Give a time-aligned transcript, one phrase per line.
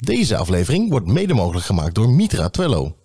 [0.00, 2.96] Deze aflevering wordt mede mogelijk gemaakt door Mitra Twello.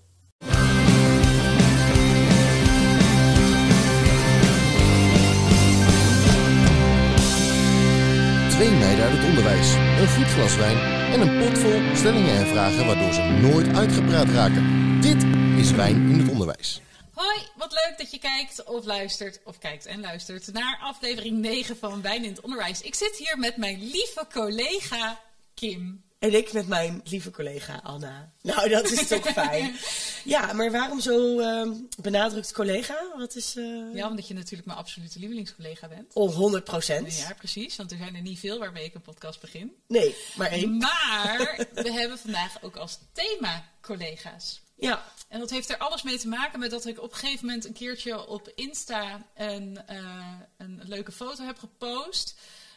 [8.50, 10.78] Twee meiden uit het onderwijs, een goed glas wijn
[11.14, 14.64] en een pot vol stellingen en vragen waardoor ze nooit uitgepraat raken.
[15.02, 15.24] Dit
[15.58, 16.82] is Wijn in het Onderwijs.
[17.14, 21.78] Hoi, wat leuk dat je kijkt of luistert, of kijkt en luistert naar aflevering 9
[21.78, 22.82] van Wijn in het Onderwijs.
[22.82, 25.20] Ik zit hier met mijn lieve collega
[25.54, 26.05] Kim.
[26.26, 28.32] En ik met mijn lieve collega Anna.
[28.42, 29.76] Nou, dat is toch fijn.
[30.24, 32.96] Ja, maar waarom zo ehm, benadrukt collega?
[33.18, 33.56] Wat is...
[33.56, 36.14] eh, Ja, omdat je natuurlijk mijn absolute lievelingscollega bent.
[36.14, 37.18] Oh, 100 procent.
[37.18, 39.76] Ja, precies, want er zijn er niet veel waarmee ik een podcast begin.
[39.88, 40.78] Nee, maar één.
[40.78, 44.62] Maar we hebben vandaag ook als thema collega's.
[44.76, 47.46] Ja, En dat heeft er alles mee te maken met dat ik op een gegeven
[47.46, 52.36] moment een keertje op Insta een, eh, een leuke foto heb gepost.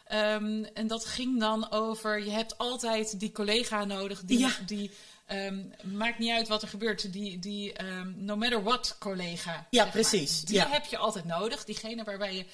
[0.09, 4.51] Ehm, en dat ging dan over, je hebt altijd die collega nodig die, Ja.
[4.67, 4.91] die
[5.27, 9.67] ehm, maakt niet uit wat er gebeurt, die, die ehm, no matter what collega.
[9.71, 9.93] Ja, maar.
[9.93, 10.69] precies, Die ja.
[10.71, 11.65] heb je altijd nodig.
[11.65, 12.45] Diegene waarbij je,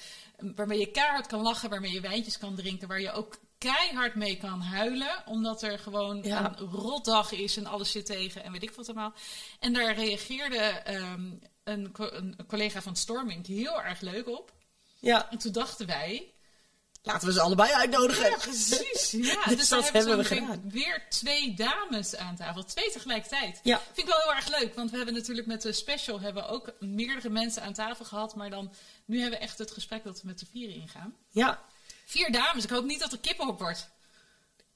[0.55, 4.35] waarmee je keihard kan lachen, waarmee je wijntjes kan drinken, waar je ook keihard mee
[4.37, 6.45] kan huilen, omdat er gewoon Ja.
[6.57, 9.13] een rotdag is en alles zit tegen en weet ik wat allemaal.
[9.59, 10.81] En daar reageerde
[11.63, 14.53] een, co- een collega van Storming heel erg leuk op.
[14.99, 15.31] ja.
[15.31, 16.31] En toen dachten wij,
[17.05, 18.29] Laten we ze allebei uitnodigen.
[18.29, 19.43] ja precies, ja.
[19.47, 20.61] Dus dus dat hebben we gedaan.
[20.71, 23.59] Weer twee dames aan tafel, twee tegelijkertijd.
[23.63, 23.81] Ja.
[23.93, 26.49] Vind ik wel heel erg leuk, want we hebben natuurlijk met de special hebben we
[26.49, 28.73] ook meerdere mensen aan tafel gehad, maar dan
[29.05, 31.15] nu hebben we echt het gesprek dat we met de vieren ingaan.
[31.29, 31.61] Ja,
[32.05, 33.89] Vier dames, ik hoop niet dat er kippenhok wordt.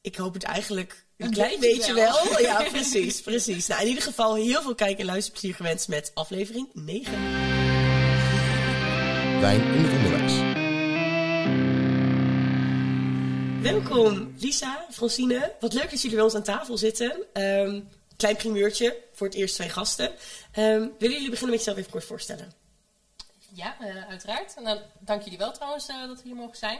[0.01, 2.29] ik hoop het eigenlijk een, Een klein beetje beetje wel.
[2.29, 2.39] wel.
[2.41, 3.67] Ja, precies, precies.
[3.67, 7.11] Nou, in ieder geval heel veel kijk- en luisterplezier gewenst met aflevering 9.
[9.39, 10.48] Wijn in het Onderwijs.
[13.61, 15.55] Welkom Lisa, Francine.
[15.59, 17.25] Wat leuk dat jullie bij ons aan tafel zitten.
[17.33, 17.81] Ehm,
[18.17, 20.11] klein primeurtje voor het eerst twee gasten.
[20.51, 22.53] Ehm, willen jullie beginnen met jezelf even kort voorstellen?
[23.53, 24.53] Ja, eh, uiteraard.
[24.55, 26.79] En dan dank jullie wel trouwens eh, dat we hier mogen zijn.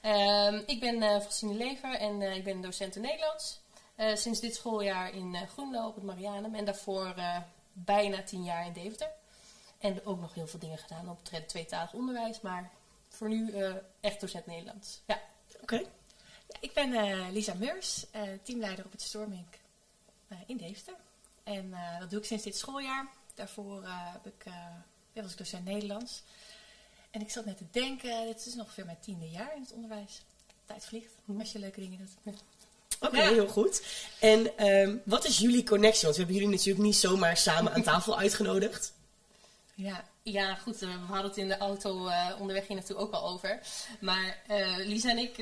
[0.00, 3.60] Ehm, ik ben eh Francine Lever en ik ben docent in Nederlands.
[4.14, 6.54] Sinds dit schooljaar in Groenlo op het Marianum.
[6.54, 7.14] En daarvoor
[7.72, 9.10] bijna tien jaar in Deventer.
[9.78, 12.40] En ook nog heel veel dingen gedaan op het tweetalig onderwijs.
[12.40, 12.70] Maar
[13.08, 13.54] voor nu
[14.00, 15.00] echt docent Nederlands.
[15.06, 15.20] Ja.
[15.62, 15.82] Oké.
[16.46, 19.46] Ja, ik ben eh, Lisa Meurs, eh, teamleider op het Storming
[20.28, 20.94] eh, in Deventer.
[21.42, 23.08] En dat doe ik sinds dit schooljaar.
[23.34, 24.44] Daarvoor heb ik,
[25.12, 26.22] ja, was ik docent Nederlands.
[27.10, 30.22] En ik zat net te denken, dit is ongeveer mijn tiende jaar in het onderwijs.
[30.66, 32.34] Tijd vliegt, als je leuke dingen doet.
[33.00, 33.28] Oké, Ja.
[33.28, 33.82] heel goed.
[34.20, 36.02] En ehm, wat is jullie connectie?
[36.02, 38.92] Want we hebben jullie natuurlijk niet zomaar samen aan tafel uitgenodigd.
[39.74, 43.28] Ja, Ja, goed, we hadden het in de auto eh, onderweg hier naartoe ook al
[43.28, 43.60] over.
[44.00, 44.38] Maar
[44.78, 45.38] Lisa en ik,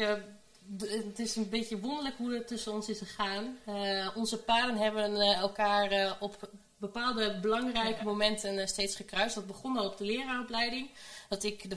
[0.78, 3.59] het is een beetje wonderlijk hoe het tussen ons is gegaan.
[3.65, 8.05] Eh, onze paden hebben eh, elkaar eh, op bepaalde belangrijke Ja.
[8.05, 9.34] momenten steeds gekruist.
[9.34, 10.91] Dat begon al op de leraaropleiding.
[11.28, 11.77] Dat ik, de,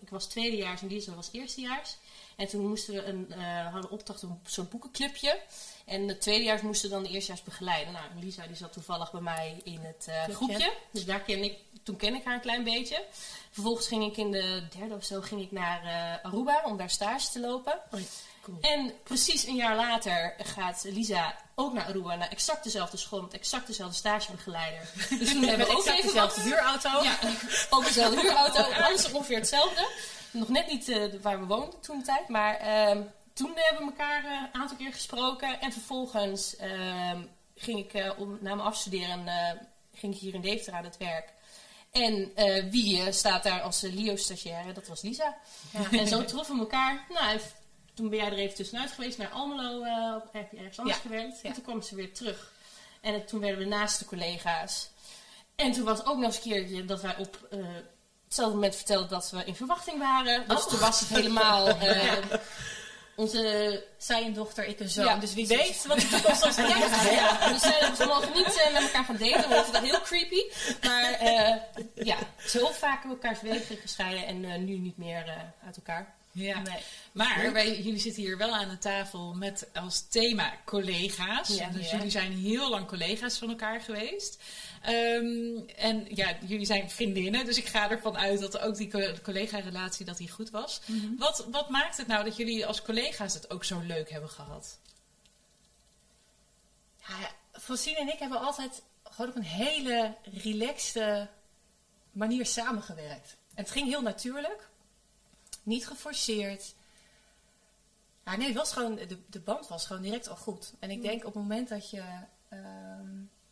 [0.00, 1.96] ik was tweedejaars en Lisa was eerstejaars.
[2.36, 3.32] En toen moesten we een,
[3.72, 5.40] hadden opdracht om zo'n boekenclubje.
[5.84, 7.92] En de tweedejaars moesten dan de eerstejaars begeleiden.
[7.92, 10.72] Nou, Lisa die zat toevallig bij mij in het groepje.
[10.90, 13.04] Dus daar ken ik, toen ken ik haar een klein beetje.
[13.50, 16.90] Vervolgens ging ik in de derde of zo ging ik naar eh, Aruba om daar
[16.90, 17.72] stage te lopen.
[17.90, 18.00] Oh
[18.42, 18.58] cool.
[18.60, 23.32] En precies een jaar later gaat Lisa ook naar Aruba, naar exact dezelfde school met
[23.32, 24.90] exact dezelfde stagebegeleider.
[25.18, 27.02] Dus toen hebben we ook even dezelfde huurauto.
[27.02, 27.18] ja,
[27.70, 28.62] ook dezelfde huurauto.
[28.86, 29.88] Alles ongeveer hetzelfde.
[30.30, 32.28] Nog net niet eh, waar we woonden toen de tijd.
[32.28, 35.60] Maar ehm, toen hebben we elkaar eh, een aantal keer gesproken.
[35.60, 37.22] En vervolgens ehm,
[37.54, 39.26] ging ik om, na mijn afstuderen
[39.98, 41.36] ging ik hier in Deventer aan het werk.
[41.92, 44.72] En eh, wie eh, staat daar als uh, Leo-stagiaire?
[44.72, 45.36] Dat was Lisa.
[45.90, 47.04] En zo troffen we elkaar.
[47.08, 47.40] Nou, en
[47.94, 49.82] toen ben jij er even tussenuit geweest naar Almelo.
[49.82, 51.02] eh, op- heb je ergens anders Ja.
[51.02, 51.40] gewerkt.
[51.42, 51.48] Ja.
[51.48, 52.52] En toen kwam ze weer terug.
[53.00, 54.88] En eh, toen werden we naast de collega's.
[55.56, 57.58] En toen was ook nog eens een keertje dat wij op eh,
[58.24, 60.48] hetzelfde moment vertelden dat we in verwachting waren.
[60.48, 60.68] Dus Oh.
[60.68, 61.68] toen was het helemaal...
[61.78, 62.12] eh,
[63.18, 65.04] onze, Zij een dochter, ik een zoon.
[65.04, 67.10] Ja, dus wie weet wat de toekomst ons brengt.
[67.10, 70.00] ja, dus eh, we mogen niet eh, met elkaar gaan daten, want dat is heel
[70.00, 70.42] creepy.
[70.82, 71.54] Maar eh,
[71.94, 72.16] ja,
[72.46, 76.16] zo vaak hebben we elkaars wegen gescheiden en nu niet meer uit elkaar.
[76.38, 76.60] Ja.
[76.62, 76.78] Nee.
[77.12, 81.48] Maar wij, jullie zitten hier wel aan de tafel met als thema collega's.
[81.48, 81.96] Ja, dus ja.
[81.96, 84.42] jullie zijn heel lang collega's van elkaar geweest.
[84.82, 89.14] Ehm, en ja, jullie zijn vriendinnen, dus ik ga ervan uit dat ook die co-
[89.22, 90.80] collega-relatie dat die goed was.
[91.18, 94.78] wat, wat maakt het nou dat jullie als collega's het ook zo leuk hebben gehad?
[97.08, 101.28] Ja, Francine en ik hebben altijd gewoon op een hele relaxte
[102.12, 103.36] manier samengewerkt.
[103.54, 104.67] En het ging heel natuurlijk.
[105.68, 106.74] Niet geforceerd.
[108.24, 110.72] Ja, nee, was gewoon, de, de band was gewoon direct al goed.
[110.78, 112.02] En ik denk op het moment dat je
[112.48, 113.06] ehm,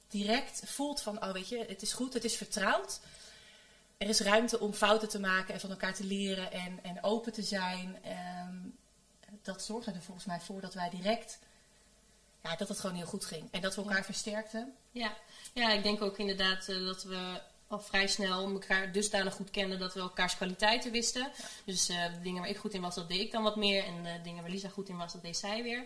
[0.08, 3.00] direct voelt van, oh weet je, het is goed, het is vertrouwd.
[3.96, 7.32] Er is ruimte om fouten te maken en van elkaar te leren en, en open
[7.32, 7.98] te zijn.
[8.02, 8.56] Ehm,
[9.42, 11.38] dat zorgde er volgens mij voor dat wij direct,
[12.42, 13.48] ja, dat het gewoon heel goed ging.
[13.50, 14.04] En dat we elkaar Ja.
[14.04, 14.74] versterkten.
[14.90, 15.16] Ja.
[15.54, 19.78] ja, ik denk ook inderdaad eh, dat we al vrij snel elkaar dusdanig goed kenden
[19.78, 21.30] dat we elkaars kwaliteiten wisten.
[21.64, 23.84] Dus eh, de dingen waar ik goed in was, dat deed ik dan wat meer.
[23.84, 25.84] En de dingen waar Lisa goed in was, dat deed zij weer.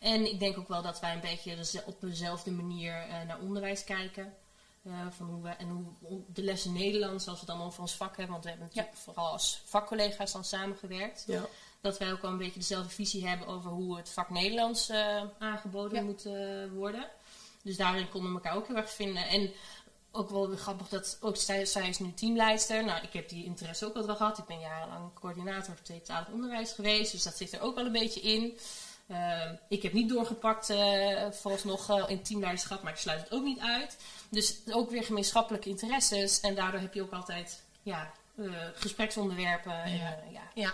[0.00, 3.84] En ik denk ook wel dat wij een beetje op dezelfde manier eh, naar onderwijs
[3.84, 4.34] kijken.
[4.82, 5.68] Eh, van hoe we, en
[6.00, 8.96] hoe de lessen Nederlands, als we dan over ons vak hebben, want we hebben natuurlijk
[8.96, 11.24] vooral als vakcollega's dan samengewerkt.
[11.26, 11.46] Ja.
[11.80, 14.90] Dat wij ook wel een beetje dezelfde visie hebben over hoe het vak Nederlands
[15.38, 16.28] aangeboden moet
[16.72, 17.10] worden.
[17.62, 19.28] Dus daarin konden we elkaar ook heel erg vinden.
[19.28, 19.52] En
[20.16, 22.84] ook wel grappig dat ook zij, zij is nu teamleidster.
[22.84, 24.38] Nou, ik heb die interesse ook wel gehad.
[24.38, 27.12] Ik ben jarenlang coördinator voor tweetalig onderwijs geweest.
[27.12, 28.58] Dus dat zit er ook wel een beetje in.
[29.08, 33.44] Ehm, ik heb niet doorgepakt eh vooralsnog eh, in teamleiderschap, maar ik sluit het ook
[33.44, 33.96] niet uit.
[34.28, 36.40] Dus ook weer gemeenschappelijke interesses.
[36.40, 39.82] En daardoor heb je ook altijd ja, eh, gespreksonderwerpen.
[39.82, 40.16] En, Ja.
[40.26, 40.72] eh, ja, Ja,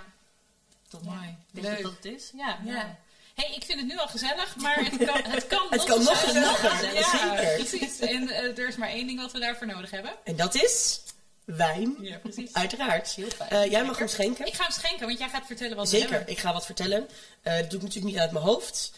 [0.89, 1.37] tot Mooi.
[1.51, 1.65] Leuk.
[1.65, 2.31] dat dat het is.
[2.37, 2.99] Ja, ja.
[3.35, 6.21] Hey, ik vind het nu al gezellig, maar het kan, het kan, Het kan nog
[6.21, 6.71] gezelliger.
[6.71, 7.55] gezelliger, Ja, zeker.
[7.67, 7.99] precies.
[8.01, 10.13] En eh, er is maar één ding wat we daarvoor nodig hebben.
[10.25, 11.01] En dat is
[11.45, 12.53] wijn, Ja, precies.
[12.53, 13.11] uiteraard.
[13.15, 13.51] Heel fijn.
[13.51, 14.47] Eh, jij mag hem schenken.
[14.47, 16.33] Ik ga hem schenken, want jij gaat vertellen wat we Zeker, hebben.
[16.33, 17.09] ik ga wat vertellen.
[17.43, 18.93] Eh, dat doe ik natuurlijk niet uit mijn hoofd.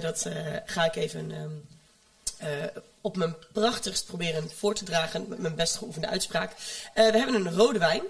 [0.00, 0.26] Dat
[0.66, 1.50] ga ik even ehm,
[2.48, 2.64] eh,
[3.00, 6.52] op mijn prachtigst proberen voor te dragen met mijn best geoefende uitspraak.
[6.94, 8.02] We hebben een rode wijn,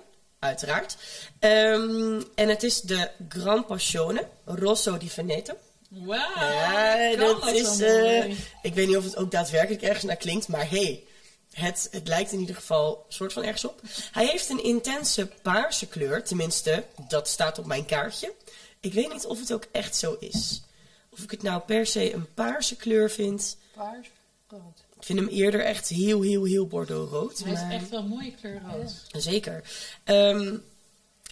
[0.42, 0.96] uiteraard.
[1.38, 5.54] Ehm, en het is de Gran Passione Rosso di Veneto.
[5.88, 7.80] Wauw, Ja, dat is.
[7.80, 8.30] eh,
[8.62, 11.04] ik weet niet of het ook daadwerkelijk ergens naar klinkt, maar hey,
[11.52, 13.80] het, het lijkt in ieder geval soort van ergens op.
[14.12, 18.32] Hij heeft een intense paarse kleur, tenminste, dat staat op mijn kaartje.
[18.80, 20.62] Ik weet niet of het ook echt zo is.
[21.10, 23.56] Of ik het nou per se een paarse kleur vind.
[23.76, 24.10] Paars,
[24.48, 24.84] rood.
[25.02, 27.38] Ik vind hem eerder echt heel, heel, heel bordeaux-rood.
[27.38, 29.02] Hij is echt wel een mooie kleur rood.
[29.22, 29.62] Zeker.
[30.04, 30.56] Ehm,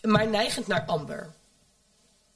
[0.02, 1.34] maar neigend naar amber.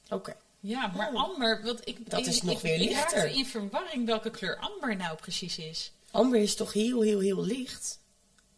[0.08, 0.36] Oké.
[0.60, 3.18] Ja, maar amber, want ik, Dat ik, is nog ik- weer Ik lichter.
[3.18, 5.92] raakte in verwarring welke kleur amber nou precies is.
[6.10, 7.98] Amber is toch heel, heel, heel licht.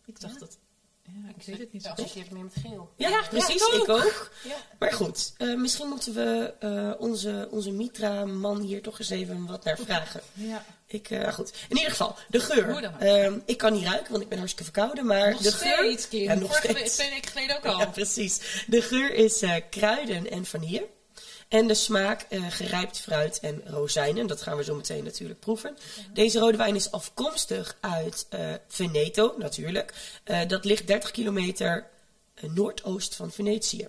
[0.04, 0.58] Ik dacht dat...
[1.12, 2.92] Ja, ik weet het niet associeer het meer met geel.
[2.96, 3.66] Ja, Ja, precies.
[3.70, 4.30] ja, ik ik ook.
[4.44, 4.54] Ja.
[4.78, 9.64] Maar goed, eh, misschien moeten we eh, onze, onze Mitra-man hier toch eens even wat
[9.64, 10.20] naar vragen.
[10.34, 10.64] Ja.
[10.86, 11.52] Ik, eh, goed.
[11.68, 12.92] In ieder geval, de geur.
[12.98, 15.06] Ehm, ik kan niet ruiken, want ik ben hartstikke verkouden.
[15.06, 16.20] Maar Nog de geur.
[16.22, 16.94] Ja, nog Vorige steeds.
[16.94, 17.78] twee weken geleden ook al.
[17.78, 18.64] Ja, precies.
[18.66, 20.86] De geur is kruiden en vanille.
[21.48, 24.26] En de smaak eh, gerijpt fruit en rozijnen.
[24.26, 25.76] Dat gaan we zo meteen natuurlijk proeven.
[26.12, 29.94] Deze rode wijn is afkomstig uit eh, Veneto, natuurlijk.
[30.24, 31.86] Eh, dat ligt 30 kilometer
[32.40, 33.88] noordoost van Venetië.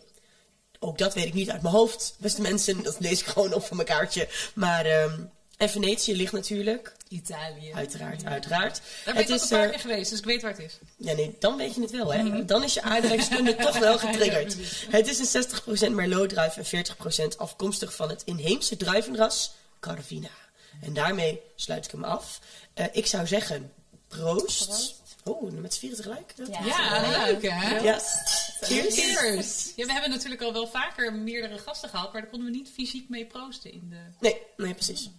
[0.79, 2.83] Ook dat weet ik niet uit mijn hoofd, beste mensen.
[2.83, 4.27] Dat lees ik gewoon op van mijn kaartje.
[4.53, 5.21] Maar, ehm,
[5.57, 7.73] en Venetië ligt natuurlijk, Italië.
[7.73, 8.81] uiteraard, uiteraard.
[9.05, 10.77] Daar ben ik is, een paar eh, keer geweest, dus ik weet waar het is.
[10.97, 12.45] ja, nee, dan weet je het wel, hè?
[12.45, 14.53] Dan is je aardrijkskunde toch wel getriggerd.
[14.53, 14.97] Ja.
[14.97, 15.43] Het is een
[15.91, 16.85] 60% Merlot-druif en
[17.33, 20.29] 40% afkomstig van het inheemse druivenras Carvina.
[20.81, 22.39] En daarmee sluit ik hem af.
[22.73, 23.71] Eh, ik zou zeggen,
[24.07, 24.65] proost.
[24.65, 24.95] Proost.
[25.23, 26.33] Oh, met z'n vieren tegelijk?
[26.35, 26.65] Dat- Ja.
[26.65, 27.77] Ja, leuk hè?
[27.77, 27.99] Ja.
[28.61, 28.95] Cheers.
[28.95, 29.71] Cheers!
[29.75, 32.69] Ja, we hebben natuurlijk al wel vaker meerdere gasten gehad, maar daar konden we niet
[32.73, 33.97] fysiek mee proosten in de...
[34.19, 35.09] Nee, nee, precies.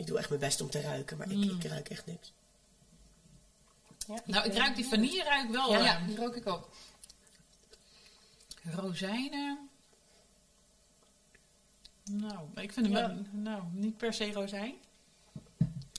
[0.00, 2.32] Ik doe echt mijn best om te ruiken, maar ik, ik ruik echt niks.
[4.06, 5.72] Ja, Nou, ik eh, ruik die vanille ruik wel.
[5.72, 6.70] Ja, ja, die rook ik ook.
[8.62, 9.68] Rozijnen.
[12.04, 13.06] Nou, ik vind hem Ja.
[13.08, 14.74] wel- nou, niet per se rozijn.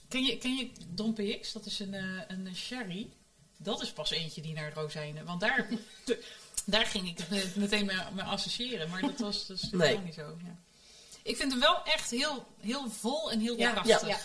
[0.08, 1.52] Ken je, ken je Dom PX?
[1.52, 3.10] Dat is een, eh, een sherry.
[3.56, 5.24] Dat is pas eentje die naar rozijnen.
[5.24, 5.68] Want daar,
[6.66, 8.88] daar ging ik het meteen mee, mee associëren.
[8.90, 9.80] Maar dat was dus Nee.
[9.86, 10.36] helemaal niet zo.
[10.44, 10.56] Ja.
[11.22, 14.08] Ik vind hem wel echt heel, heel vol en heel Ja, krachtig.
[14.08, 14.16] ja.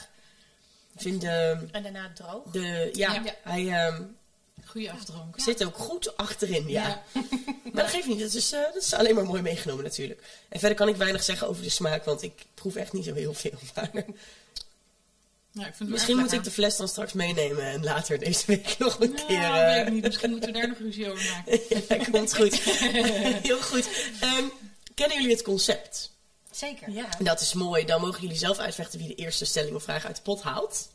[0.95, 1.67] Ik vind de...
[1.71, 2.43] En daarna droog.
[2.51, 3.23] de ja, Ja.
[3.43, 4.03] hij ehm,
[4.65, 5.39] Goeie afdronk.
[5.39, 6.87] zit ook goed achterin, ja.
[6.87, 7.03] Ja.
[7.73, 8.19] Maar dat geeft niet.
[8.19, 10.21] Dat is, eh, dat is alleen maar mooi meegenomen natuurlijk.
[10.49, 13.13] En verder kan ik weinig zeggen over de smaak, want ik proef echt niet zo
[13.13, 13.51] heel veel.
[13.75, 13.91] Maar
[15.51, 19.13] Nou, misschien moet ik de fles dan straks meenemen en later deze week nog een
[19.13, 19.31] keer.
[19.31, 20.03] Ja, eh, weet ik niet.
[20.03, 21.59] Misschien moeten we daar nog ruzie over maken.
[21.97, 22.53] ja, komt goed.
[22.61, 23.87] heel goed.
[24.19, 24.43] Ehm,
[24.95, 26.11] kennen jullie het concept?
[26.57, 26.97] Zeker.
[27.17, 27.85] En dat is mooi.
[27.85, 30.89] Dan mogen jullie zelf uitvechten wie de eerste stelling of vraag uit de pot haalt.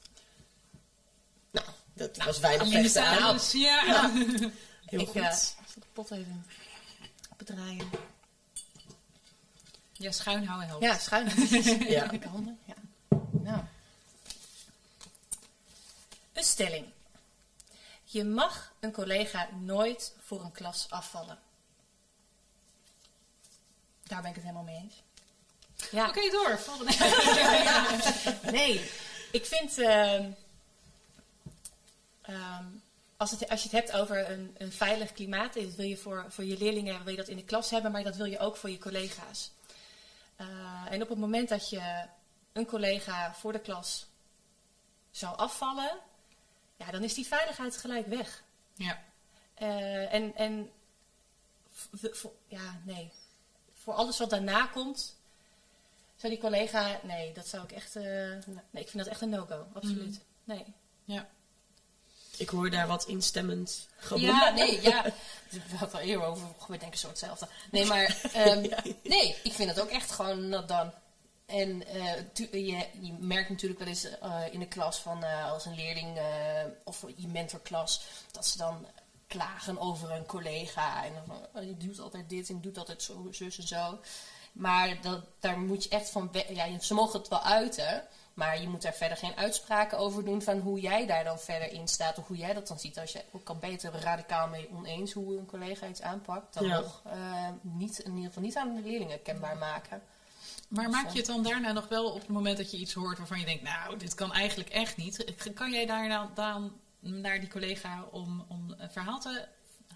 [1.51, 3.41] Nou, dat was weinig vechten aan.
[3.41, 4.11] Saus, ja.
[4.85, 5.17] Heel ik goed.
[5.17, 6.47] eh, zal de pot even
[7.37, 7.91] bedraaien.
[9.93, 10.85] Ja, schuin houden helpt.
[10.85, 11.29] Ja, schuin.
[11.89, 12.11] Ja.
[12.11, 12.59] Ik handen.
[12.65, 12.75] Ja.
[13.31, 13.61] Nou.
[16.33, 16.87] Een stelling.
[18.05, 21.39] Je mag een collega nooit voor een klas afvallen.
[24.03, 24.95] Daar ben ik het helemaal mee eens.
[25.91, 26.09] Ja.
[26.09, 26.59] Oké, door.
[26.59, 26.93] Volgende.
[28.53, 28.91] Nee,
[29.33, 29.79] ik vind.
[29.79, 30.31] ehm,
[32.23, 32.65] ehm,
[33.17, 36.27] als, het, als je het hebt over een, een veilig klimaat, dat wil je voor,
[36.29, 38.57] voor je leerlingen wil je dat in de klas hebben, maar dat wil je ook
[38.57, 39.51] voor je collega's.
[40.37, 40.47] Eh,
[40.91, 42.07] en op het moment dat je
[42.53, 44.07] een collega voor de klas
[45.11, 45.99] zou afvallen,
[46.77, 48.43] ja, dan is die veiligheid gelijk weg.
[48.75, 49.03] Ja.
[49.55, 50.71] Eh, en en
[52.47, 53.13] ja, nee.
[53.75, 55.17] Voor alles wat daarna komt,
[56.23, 57.01] zou die collega.
[57.03, 57.97] Nee, dat zou ik echt.
[57.97, 58.03] eh,
[58.71, 59.67] nee, ik vind dat echt een no-go.
[59.73, 60.21] Absoluut.
[60.45, 60.65] Nee.
[61.05, 61.29] Ja.
[62.37, 64.23] Ik hoor daar wat instemmend gewoon.
[64.23, 65.03] Ja, nee, ja.
[65.51, 67.49] We hadden het al eerder over, we denken zo hetzelfde.
[67.71, 68.71] Nee, maar ehm,
[69.03, 70.93] nee, ik vind het ook echt gewoon not done.
[71.47, 72.15] En eh,
[72.51, 76.21] je, je merkt natuurlijk wel eens eh, in de klas van als een leerling
[76.85, 78.87] of je mentorklas, dat ze dan
[79.27, 81.05] klagen over een collega.
[81.05, 84.01] En dan van, oh, die doet altijd dit en doet altijd zo, zus en zo.
[84.53, 86.31] Maar dat, daar moet je echt van...
[86.49, 88.05] Ja, ze mogen het wel uiten,
[88.35, 91.73] maar je moet daar verder geen uitspraken over doen van hoe jij daar dan verder
[91.73, 92.19] in staat.
[92.19, 92.99] Of hoe jij dat dan ziet.
[92.99, 96.55] Als je ook al beter radicaal mee oneens hoe een collega iets aanpakt.
[96.55, 96.81] Dan Ja.
[96.81, 100.03] nog eh, niet, in ieder geval niet aan de leerlingen kenbaar maken.
[100.69, 103.19] Maar maak je het dan daarna nog wel op het moment dat je iets hoort
[103.19, 105.25] waarvan je denkt, nou, dit kan eigenlijk echt niet.
[105.55, 109.49] Kan jij daarna dan naar die collega om, om een verhaal te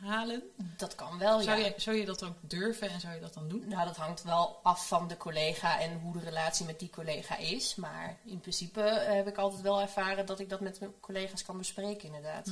[0.02, 0.42] halen?
[0.76, 1.64] Dat kan wel, Zou, ja.
[1.64, 3.68] je, zou je dat ook durven en zou je dat dan doen?
[3.68, 7.36] Nou, dat hangt wel af van de collega en hoe de relatie met die collega
[7.36, 7.74] is.
[7.74, 11.44] Maar in principe eh, heb ik altijd wel ervaren dat ik dat met mijn collega's
[11.44, 12.48] kan bespreken, inderdaad.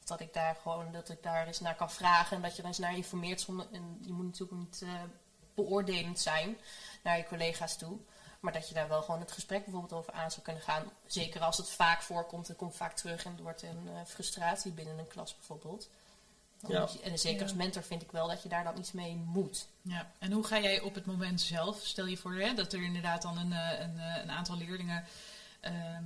[0.00, 2.62] Of dat ik daar gewoon dat ik daar eens naar kan vragen en dat je
[2.62, 3.40] er eens naar informeert.
[3.40, 5.02] Zonder, en je moet natuurlijk niet eh,
[5.54, 6.58] beoordelend zijn
[7.02, 7.98] naar je collega's toe.
[8.40, 10.92] Maar dat je daar wel gewoon het gesprek bijvoorbeeld over aan zou kunnen gaan.
[11.06, 14.98] Zeker als het vaak voorkomt, het komt vaak terug en wordt een eh, frustratie binnen
[14.98, 15.88] een klas bijvoorbeeld.
[16.66, 16.88] Ja.
[17.02, 19.66] en zeker als mentor vind ik wel dat je daar dan iets mee moet.
[19.82, 22.82] Ja, en hoe ga jij op het moment zelf, stel je voor hè, dat er
[22.82, 25.04] inderdaad dan een, eh, een, eh, een aantal leerlingen
[25.60, 26.04] ehm,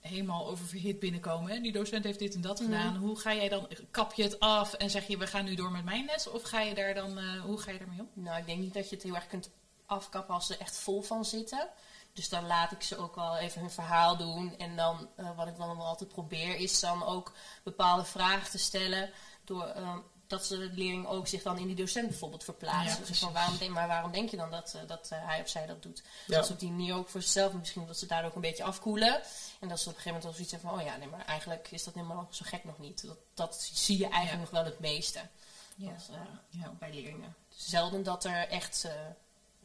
[0.00, 1.52] helemaal oververhit binnenkomen.
[1.52, 1.60] Hè?
[1.60, 2.96] Die docent heeft dit en dat gedaan.
[2.96, 5.70] Hoe ga jij dan, kap je het af en zeg je we gaan nu door
[5.70, 6.28] met mijn les?
[6.28, 8.08] Of ga je daar dan, eh, hoe ga je daarmee om?
[8.12, 9.50] Nou, ik denk niet dat je het heel erg kunt
[9.86, 11.68] afkappen als ze er echt vol van zitten.
[12.12, 14.58] Dus dan laat ik ze ook wel even hun verhaal doen.
[14.58, 17.32] En dan, eh, wat ik dan wel altijd probeer, is dan ook
[17.62, 19.10] bepaalde vragen te stellen.
[19.48, 23.06] Door, eh, dat ze de leerling ook zich dan in die docent bijvoorbeeld Ja, verplaatsen.
[23.06, 25.48] dus van waarom denk, maar waarom denk je dan dat, eh, dat eh, hij of
[25.48, 26.02] zij dat doet?
[26.26, 26.38] Ja.
[26.40, 27.52] Dus op die manier ook voor zichzelf.
[27.52, 29.20] Misschien dat ze daar ook een beetje afkoelen.
[29.60, 30.78] En dat ze op een gegeven moment al zoiets hebben van...
[30.80, 33.06] Oh ja, nee, maar eigenlijk is dat helemaal zo gek nog niet.
[33.06, 34.40] Dat, dat zie je eigenlijk Ja.
[34.40, 35.20] nog wel het meeste.
[35.76, 35.92] Ja.
[35.94, 36.08] Als,
[36.50, 36.72] Ja.
[36.78, 37.34] bij leerlingen.
[37.48, 38.92] Dus zelden dat er echt eh,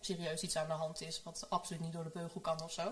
[0.01, 2.83] serieus iets aan de hand is wat absoluut niet door de beugel kan of zo.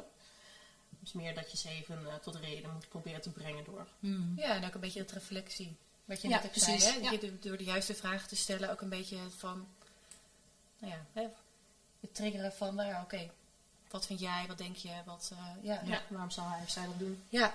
[1.00, 3.88] Het is meer dat je ze even tot reden moet proberen te brengen door.
[4.00, 4.34] Hmm.
[4.38, 5.78] Ja, en ook een beetje het reflectie.
[6.06, 7.00] Wat je Ja, net precies, zei, hè?
[7.00, 7.12] ja.
[7.12, 9.68] Je door de juiste vragen te stellen ook een beetje van,
[10.80, 11.28] nou ja, hè,
[12.00, 13.30] het triggeren van, nou ja, oké,
[13.90, 15.74] wat vind jij, wat denk je, wat, eh, ja.
[15.74, 15.90] Ja.
[15.90, 16.02] Ja.
[16.10, 17.22] Waarom zou hij of zij dat doen?
[17.30, 17.54] ja.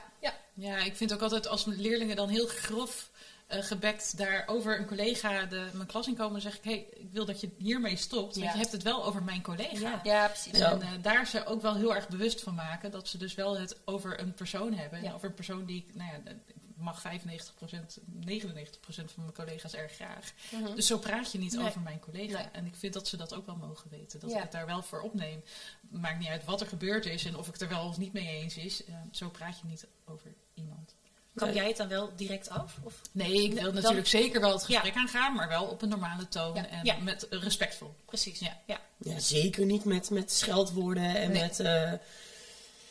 [0.59, 3.11] Ja, ik vind ook altijd als leerlingen dan heel grof
[3.47, 6.87] eh, gebekt daar over een collega de, mijn klas in komen, dan zeg ik, hey,
[6.95, 8.53] ik wil dat je hiermee stopt, want Ja.
[8.53, 9.79] je hebt het wel over mijn collega.
[9.79, 10.01] Ja.
[10.03, 10.59] Ja, precies.
[10.59, 10.71] Ja.
[10.73, 13.59] En eh, daar ze ook wel heel erg bewust van maken dat ze dus wel
[13.59, 14.99] het over een persoon hebben.
[14.99, 15.13] En Ja.
[15.13, 19.93] over een persoon die ik, nou ja, ik mag 95%, 99% van mijn collega's erg
[19.93, 20.33] graag.
[20.51, 20.75] Mhm.
[20.75, 21.67] Dus zo praat je niet Nee.
[21.67, 22.37] over mijn collega.
[22.39, 22.49] Nee.
[22.53, 24.21] En ik vind dat ze dat ook wel mogen weten.
[24.21, 24.37] Dat Ja.
[24.37, 25.43] ik het daar wel voor opneem.
[25.91, 28.13] Maakt niet uit wat er gebeurd is en of ik het er wel of niet
[28.13, 28.85] mee eens is.
[28.85, 30.95] Eh, zo praat je niet over iemand.
[31.35, 31.57] Kap Nee.
[31.57, 32.77] jij het dan wel direct af?
[32.83, 33.01] Of?
[33.13, 36.29] Nee, ik wil Dan- natuurlijk zeker wel het gesprek aangaan, maar wel op een normale
[36.29, 36.69] toon Ja.
[36.69, 36.97] en Ja.
[36.99, 37.95] met respectvol.
[38.05, 38.39] Precies.
[38.39, 38.61] Ja.
[38.67, 38.81] ja.
[38.99, 41.43] Ja, zeker niet met, met scheldwoorden en Nee.
[41.43, 41.93] met eh,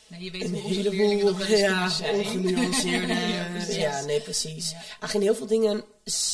[0.06, 3.14] Nee, je weet een heleboel nog ja, ongenuanceerde...
[3.68, 4.70] Ja, nee, precies.
[4.70, 4.78] Ja.
[5.00, 5.84] Ach, en heel veel dingen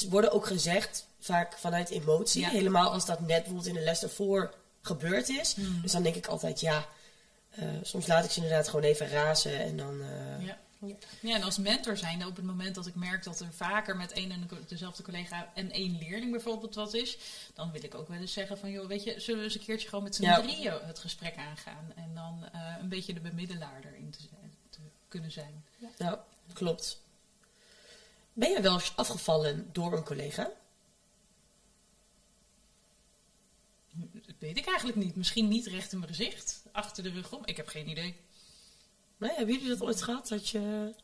[0.08, 2.40] worden ook gezegd, vaak vanuit emotie.
[2.40, 2.48] Ja.
[2.48, 5.54] Helemaal als dat net bijvoorbeeld in de les ervoor gebeurd is.
[5.54, 5.78] Hmm.
[5.82, 6.86] Dus dan denk ik altijd, ja,
[7.50, 10.00] eh, soms laat ik ze inderdaad gewoon even razen en dan...
[10.00, 10.46] eh,
[10.86, 10.94] Ja.
[11.20, 14.12] Ja, en als mentor zijn, op het moment dat ik merk dat er vaker met
[14.12, 17.18] één en dezelfde collega en één leerling bijvoorbeeld wat is,
[17.54, 19.64] dan wil ik ook wel eens zeggen van, joh, weet je, zullen we eens een
[19.64, 20.40] keertje gewoon met z'n Ja.
[20.40, 24.18] drieën het gesprek aangaan en dan eh, een beetje de bemiddelaar erin te,
[25.08, 25.64] kunnen zijn.
[25.98, 27.00] Ja, klopt.
[28.32, 30.50] Ben jij wel eens afgevallen door een collega?
[33.92, 35.16] Dat weet ik eigenlijk niet.
[35.16, 37.42] Misschien niet recht in mijn gezicht, achter de rug om.
[37.44, 38.16] Ik heb geen idee.
[39.22, 40.28] Nee, hebben jullie dat ooit gehad?
[40.28, 40.94] Dat je...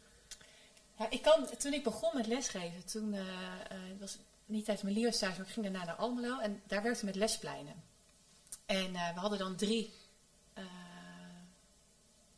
[0.99, 5.39] Ja, ik kan, toen ik begon met lesgeven, toen het was niet tijdens mijn leerstage,
[5.39, 7.83] maar ik ging daarna naar Almelo en daar werkte met lespleinen.
[8.67, 9.93] En eh, we hadden dan drie,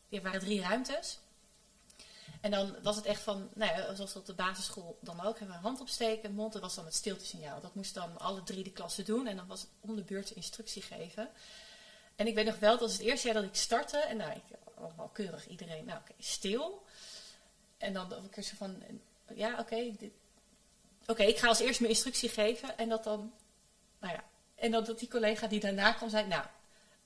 [0.09, 1.19] er waren drie ruimtes.
[2.41, 5.57] En dan was het echt van, nou ja, zoals op de basisschool dan ook, hebben
[5.57, 7.61] we hand opsteken, mond, dat was dan het stiltesignaal.
[7.61, 10.31] Dat moest dan alle drie de klassen doen en dan was het om de beurt
[10.31, 11.31] instructie geven.
[12.21, 13.99] En ik weet nog wel, dat was het eerste jaar dat ik startte.
[13.99, 16.83] En nou, ik allemaal keurig iedereen, nou oké, stil.
[17.79, 18.83] En dan of ik zo van,
[19.35, 19.93] ja oké,
[21.07, 22.79] oké, ik ga als eerst mijn instructie geven.
[22.79, 23.33] En dat dan,
[24.01, 24.25] nou ja,
[24.55, 26.45] en dan dat die collega die daarna kwam zei, nou,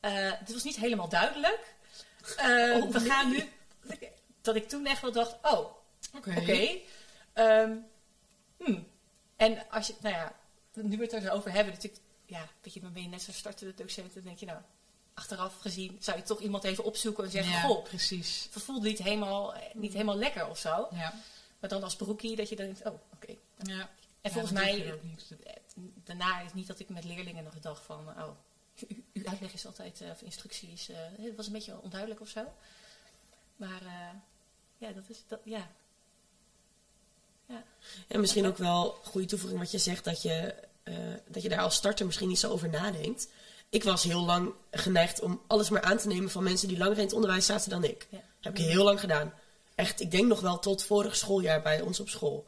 [0.00, 1.74] eh dit was niet helemaal duidelijk.
[2.36, 3.08] Eh, Oh, we nee.
[3.08, 3.48] gaan nu,
[4.40, 5.74] dat ik toen echt wel dacht, oh,
[6.16, 6.78] Oké.
[7.32, 7.76] Ehm,
[8.56, 8.86] hmm.
[9.36, 10.34] En als je, nou ja,
[10.72, 13.22] nu we het er zo over hebben, natuurlijk, ja, weet je, dan ben je net
[13.22, 14.60] zo startende docent, dan denk je, nou,
[15.14, 18.48] achteraf gezien zou je toch iemand even opzoeken en zeggen, Ja, goh, precies.
[18.52, 20.88] dat voelt niet helemaal, eh, niet helemaal lekker of zo.
[20.90, 21.14] Ja.
[21.60, 23.34] Maar dan als broekie dat je dan denkt, oh, oké.
[23.62, 23.90] ja.
[24.20, 24.94] En volgens Ja, mij, eh,
[26.04, 28.28] daarna is niet dat ik met leerlingen nog dacht van, oh,
[28.88, 32.20] u- uw uitleg is altijd, eh, of instructie is, eh, het was een beetje onduidelijk
[32.20, 32.44] of zo.
[33.56, 34.08] Maar eh,
[34.78, 35.68] ja, dat is, dat, ja.
[38.08, 40.94] En misschien ook wel een goede toevoeging wat je zegt, dat je, eh,
[41.26, 43.28] dat je daar als starter misschien niet zo over nadenkt.
[43.74, 46.96] Ik was heel lang geneigd om alles maar aan te nemen van mensen die langer
[46.96, 48.06] in het onderwijs zaten dan ik.
[48.10, 48.18] Ja.
[48.40, 49.32] heb ik heel lang gedaan.
[49.74, 52.46] Echt, ik denk nog wel tot vorig schooljaar bij ons op school.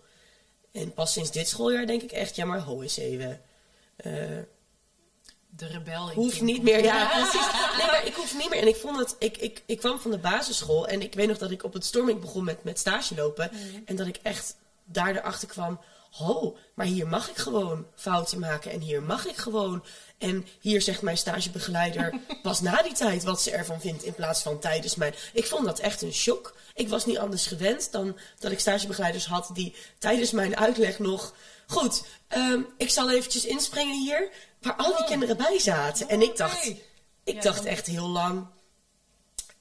[0.72, 3.40] En pas sinds dit schooljaar denk ik echt, ja maar ho eens even.
[3.96, 4.12] Eh,
[5.48, 7.46] De rebel Kim niet meer, ja precies.
[7.78, 8.60] Nee, maar ik hoef niet meer.
[8.60, 11.38] En ik vond het, ik, ik, ik kwam van de basisschool en ik weet nog
[11.38, 13.50] dat ik op het Storming begon met, met stage lopen.
[13.84, 15.80] En dat ik echt daar erachter kwam,
[16.16, 19.84] ho, maar hier mag ik gewoon fouten maken en hier mag ik gewoon.
[20.18, 24.42] En hier zegt mijn stagebegeleider pas na die tijd wat ze ervan vindt in plaats
[24.42, 25.14] van tijdens mijn.
[25.32, 26.54] Ik vond dat echt een shock.
[26.74, 31.34] Ik was niet anders gewend dan dat ik stagebegeleiders had die tijdens mijn uitleg nog.
[31.66, 34.30] Goed, ehm, ik zal eventjes inspringen hier,
[34.60, 36.08] waar al die kinderen bij zaten.
[36.08, 36.66] En ik dacht,
[37.24, 38.46] ik Ja, dacht echt heel lang,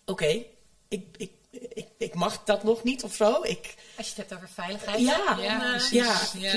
[0.05, 0.43] oké,
[0.87, 1.31] ik, ik,
[1.73, 3.43] ik, ik mag dat nog niet of zo.
[3.43, 4.99] Ik, Als je het hebt over veiligheid.
[4.99, 6.53] ja, dan, Ja, eh, ja, Ja.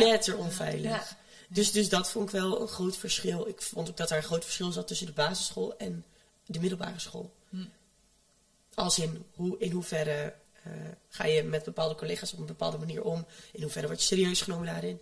[0.90, 1.04] Ja.
[1.48, 3.48] Dus, dus dat vond ik wel een groot verschil.
[3.48, 6.04] Ik vond ook dat daar een groot verschil zat tussen de basisschool en
[6.46, 7.34] de middelbare school.
[7.50, 7.64] Hm.
[8.74, 10.72] Als in, hoe, in hoeverre eh,
[11.08, 13.26] ga je met bepaalde collega's op een bepaalde manier om?
[13.52, 15.00] In hoeverre word je serieus genomen daarin?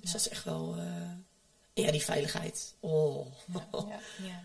[0.00, 0.74] Dus dat is echt wel...
[0.78, 2.74] eh, ja, die veiligheid.
[2.80, 3.26] Oh.
[3.52, 3.66] Ja,
[4.28, 4.44] ja.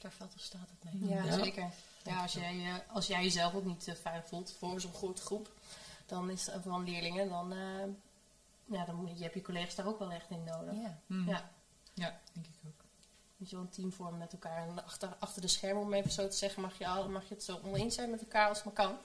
[0.00, 1.10] Daar valt of staat het mee.
[1.10, 1.42] Ja, Ja.
[1.44, 1.70] zeker.
[2.04, 5.22] Ja, als jij, eh, als jij jezelf ook niet eh, veilig voelt voor zo'n grote
[5.22, 5.50] groep,
[6.06, 7.58] dan is het van leerlingen, dan, eh,
[8.64, 10.74] ja, dan moet je, heb je collega's daar ook wel echt in nodig.
[10.74, 10.98] Ja.
[11.06, 11.28] Hm.
[11.28, 11.50] Ja.
[11.94, 12.84] Ja, denk ik ook.
[13.36, 14.68] Moet je wel een team vormen met elkaar.
[14.68, 17.34] En achter, achter de schermen, om even zo te zeggen, mag je, al, mag je
[17.34, 18.96] het zo oneens zijn met elkaar als het maar kan.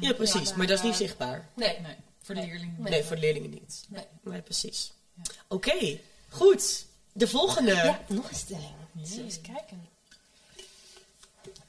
[0.00, 0.48] Ja, precies.
[0.50, 1.48] Ja, maar dat is niet eh, zichtbaar.
[1.54, 1.80] Nee.
[1.80, 2.50] Nee, voor de Nee.
[2.50, 2.82] leerlingen.
[2.82, 3.04] Nee, Nee.
[3.04, 3.86] voor de leerlingen niet.
[3.88, 4.06] Nee.
[4.22, 4.92] Nee, precies.
[5.14, 5.22] Ja.
[5.48, 6.86] Oké, goed.
[7.12, 7.74] De volgende.
[7.74, 8.74] Ja, nog een stelling.
[9.02, 9.88] Zullen we eens kijken.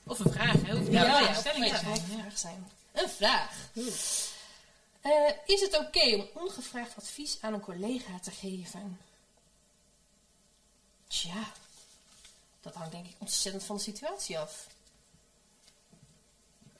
[0.07, 0.79] Of een vraag, hè?
[0.79, 1.29] Niet Ja.
[1.29, 2.01] een stelling ja, zijn.
[2.01, 2.67] vraag zijn.
[2.91, 3.69] Een vraag.
[5.01, 8.99] Eh, is het oké om ongevraagd advies aan een collega te geven?
[11.07, 11.51] Tja,
[12.61, 14.67] dat hangt denk ik ontzettend van de situatie af.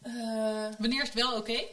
[0.01, 0.11] Eh,
[0.77, 1.63] Wanneer is het wel oké?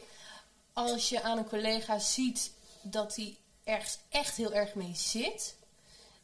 [0.73, 5.55] als je aan een collega ziet dat hij ergens echt heel erg mee zit.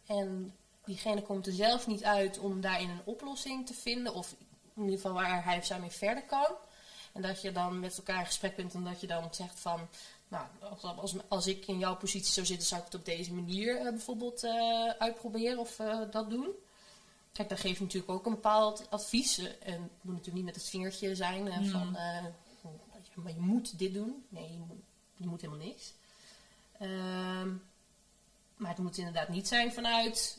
[0.06, 4.14] En diegene komt er zelf niet uit om daarin een oplossing te vinden.
[4.14, 4.34] Of
[4.84, 6.48] in ieder geval waar hij of zij mee verder kan.
[7.14, 9.88] En dat je dan met elkaar in gesprek bent en dat je dan zegt van...
[10.28, 10.46] Nou,
[11.00, 13.84] als, als, ik in jouw positie zou zitten, zou ik het op deze manier eh,
[13.84, 16.48] bijvoorbeeld eh, uitproberen of eh, dat doen.
[17.32, 19.38] Kijk, dan geef je natuurlijk ook een bepaald advies.
[19.38, 19.48] En
[19.82, 21.96] het moet natuurlijk niet met het vingertje zijn van...
[21.96, 22.24] eh,
[23.16, 24.26] ja, maar je moet dit doen.
[24.30, 24.78] Nee, je moet,
[25.16, 25.94] je moet helemaal niks.
[26.80, 27.50] Ehm,
[28.56, 30.38] maar het moet inderdaad niet zijn vanuit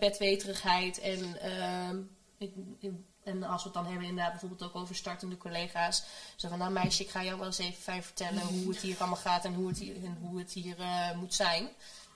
[0.00, 0.98] bedweterigheid.
[1.00, 1.98] En, ehm,
[2.38, 2.92] ik- ik-
[3.28, 6.02] en als we het dan hebben inderdaad bijvoorbeeld ook over startende collega's.
[6.36, 8.98] Zo van, nou meisje, ik ga jou wel eens even fijn vertellen hoe het hier
[8.98, 11.68] allemaal gaat en hoe het hier, en hoe het hier eh, moet zijn.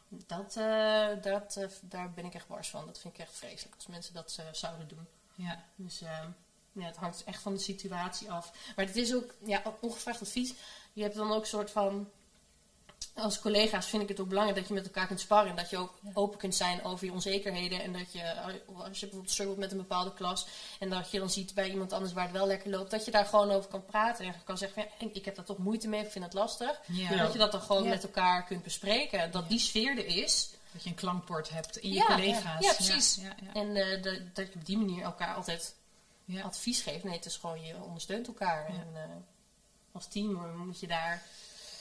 [0.09, 2.87] Dat, eh, dat, eh, daar ben ik echt wars van.
[2.87, 5.07] Dat vind ik echt vreselijk als mensen dat zouden doen.
[5.35, 5.65] Ja.
[5.75, 5.99] Dus
[6.73, 8.53] ja, het hangt echt van de situatie af.
[8.77, 10.55] Maar het is ook ja, ongevraagd advies.
[10.93, 12.11] Je hebt dan ook een soort van.
[13.15, 15.51] Als collega's vind ik het ook belangrijk dat je met elkaar kunt sparren.
[15.51, 17.83] En dat je ook open kunt zijn over je onzekerheden.
[17.83, 20.47] En dat je, als je bijvoorbeeld struggelt met een bepaalde klas.
[20.79, 22.91] En dat je dan ziet bij iemand anders waar het wel lekker loopt.
[22.91, 24.25] Dat je daar gewoon over kan praten.
[24.27, 26.81] En kan zeggen: van, ja, Ik heb daar toch moeite mee, ik vind het lastig.
[26.87, 27.17] Ja.
[27.17, 29.31] Dat je dat dan gewoon met elkaar kunt bespreken.
[29.31, 30.51] Dat die sfeer er is.
[30.73, 32.65] Dat je een klankbord hebt in je collega's.
[32.65, 33.15] ja, precies.
[33.15, 33.61] Ja, ja, ja.
[33.61, 35.75] En eh, dat, dat je op die manier elkaar altijd
[36.25, 36.43] Ja.
[36.43, 37.05] advies geeft.
[37.05, 38.67] Nee, het is gewoon je ondersteunt elkaar.
[38.67, 39.03] En eh,
[39.93, 41.23] als team moet je daar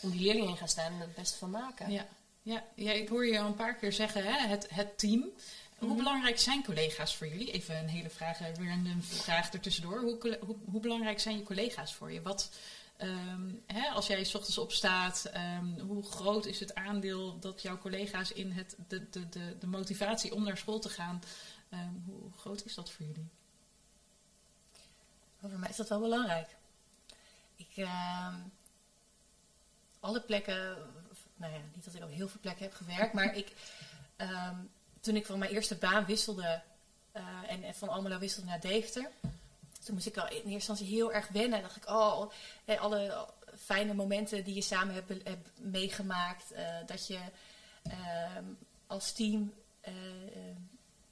[0.02, 1.92] om die leerlingen in gaan staan en er het beste van maken.
[1.92, 2.08] Ja.
[2.44, 2.64] Ja.
[2.76, 5.30] ja, ik hoor je al een paar keer zeggen, hè, het, het team.
[5.78, 5.98] Hoe Mhm.
[5.98, 7.52] belangrijk zijn collega's voor jullie?
[7.52, 10.00] Even een hele vraag, eh, weer een vraag ertussendoor.
[10.02, 12.22] Hoe, hoe, hoe belangrijk zijn je collega's voor je?
[12.22, 12.52] Wat,
[12.98, 17.78] ehm, hè, als jij 's ochtends opstaat, ehm, hoe groot is het aandeel dat jouw
[17.78, 21.22] collega's in het, de, de, de, de motivatie om naar school te gaan,
[21.70, 23.30] ehm, hoe groot is dat voor jullie?
[25.42, 26.56] voor mij is dat wel belangrijk.
[27.56, 28.36] Ik, ehm,
[30.02, 30.78] alle plekken,
[31.36, 33.54] nou ja, niet dat ik op heel veel plekken heb gewerkt, maar ik,
[34.16, 34.56] ehm,
[35.00, 36.62] toen ik van mijn eerste baan wisselde
[37.12, 39.12] eh, en, van Almelo wisselde naar Deventer,
[39.86, 41.58] toen moest ik al in eerste instantie heel erg wennen.
[41.58, 42.32] En dacht ik, oh,
[42.80, 45.12] alle fijne momenten die je samen hebt,
[45.60, 47.20] meegemaakt, eh, dat je
[47.84, 48.46] ehm,
[48.88, 49.94] als team eh,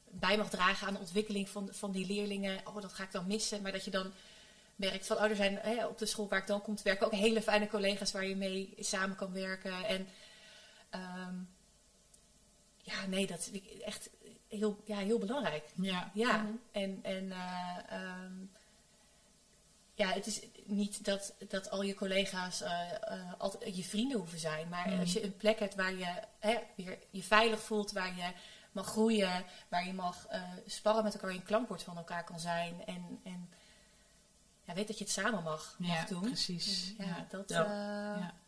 [0.09, 2.61] bij mag dragen aan de ontwikkeling van, van die leerlingen.
[2.67, 3.61] Oh, dat ga ik dan missen.
[3.61, 4.11] Maar dat je dan
[4.79, 7.05] merkt van, oh, er zijn hè, op de school waar ik dan kom te werken
[7.05, 9.85] ook hele fijne collega's waar je mee samen kan werken.
[9.85, 10.07] En
[10.89, 11.35] ehm,
[12.77, 14.09] ja, nee, dat vind ik echt
[14.47, 15.65] heel, ja, heel belangrijk.
[15.75, 16.11] Ja.
[16.13, 16.51] Ja, Mhm.
[16.71, 18.33] en, en eh, ehm,
[19.93, 24.39] ja, het is niet dat, dat al je collega's eh, eh, altijd je vrienden hoeven
[24.39, 24.69] zijn.
[24.69, 24.99] Maar Mhm.
[24.99, 28.31] als je een plek hebt waar je hè, weer je veilig voelt, waar je
[28.71, 32.39] mag groeien, waar je mag eh, sparren met elkaar, je een klankwoord van elkaar kan
[32.39, 32.85] zijn.
[32.85, 33.49] En, en
[34.69, 36.21] ja, weet dat je het samen mag, mag Ja, doen.
[36.21, 36.93] precies.
[36.97, 37.25] Ja, Ja.
[37.29, 37.51] dat...
[37.51, 37.57] Eh,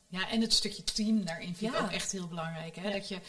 [0.10, 0.30] Ja.
[0.30, 1.86] en het stukje team daarin vind ik Ja.
[1.86, 2.76] ook echt heel belangrijk.
[2.76, 2.88] Hè?
[2.88, 2.92] Ja.
[2.94, 3.20] Dat je,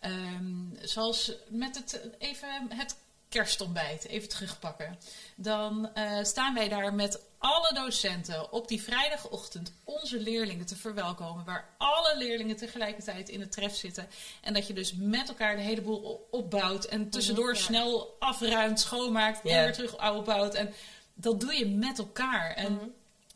[0.00, 2.96] ehm, zoals met het, even het
[3.28, 4.98] kerstontbijt, even terugpakken.
[5.36, 11.44] Dan eh, staan wij daar met alle docenten op die vrijdagochtend onze leerlingen te verwelkomen.
[11.44, 14.08] Waar alle leerlingen tegelijkertijd in het tref zitten.
[14.40, 16.84] En dat je dus met elkaar de hele boel opbouwt.
[16.84, 17.60] En tussendoor ja.
[17.60, 20.54] snel afruimt, schoonmaakt en weer terug opbouwt.
[20.54, 20.74] En
[21.14, 22.50] dat doe je met elkaar.
[22.54, 22.84] En Mhm.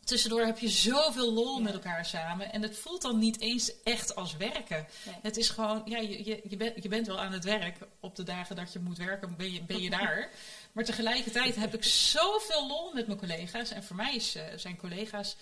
[0.03, 1.63] tussendoor heb je zoveel lol Ja.
[1.63, 2.51] met elkaar samen.
[2.51, 4.87] En het voelt dan niet eens echt als werken.
[5.05, 5.15] Nee.
[5.21, 7.77] Het is gewoon, ja, je, je, je, bent, je bent wel aan het werk.
[7.99, 10.29] Op de dagen dat je moet werken, ben je, ben je daar.
[10.71, 13.71] Maar tegelijkertijd heb ik zoveel lol met mijn collega's.
[13.71, 15.35] En voor mij is, eh, zijn collega's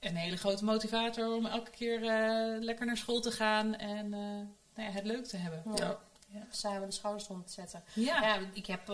[0.00, 3.76] een hele grote motivator om elke keer eh, lekker naar school te gaan.
[3.76, 4.20] En eh,
[4.74, 5.62] nou ja, het leuk te hebben.
[5.76, 5.98] Ja.
[6.28, 6.46] Ja.
[6.50, 7.84] Samen de schouders rond te zetten.
[7.92, 8.88] Ja, Ja, ik heb,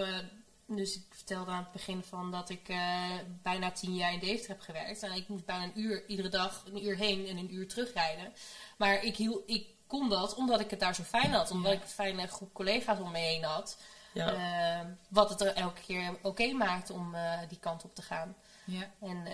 [0.77, 3.11] dus ik vertelde aan het begin van dat ik eh,
[3.43, 5.03] bijna tien jaar in Deventer heb gewerkt.
[5.03, 8.33] En ik moest bijna een uur, iedere dag een uur heen en een uur terugrijden.
[8.77, 11.51] Maar ik, hiel, ik kon dat omdat ik het daar zo fijn had.
[11.51, 13.79] Omdat ik een fijne groep collega's om me heen had.
[14.13, 14.33] Ja.
[14.33, 18.37] Eh, wat het er elke keer oké maakte om eh, die kant op te gaan.
[18.65, 18.91] ja.
[19.01, 19.27] En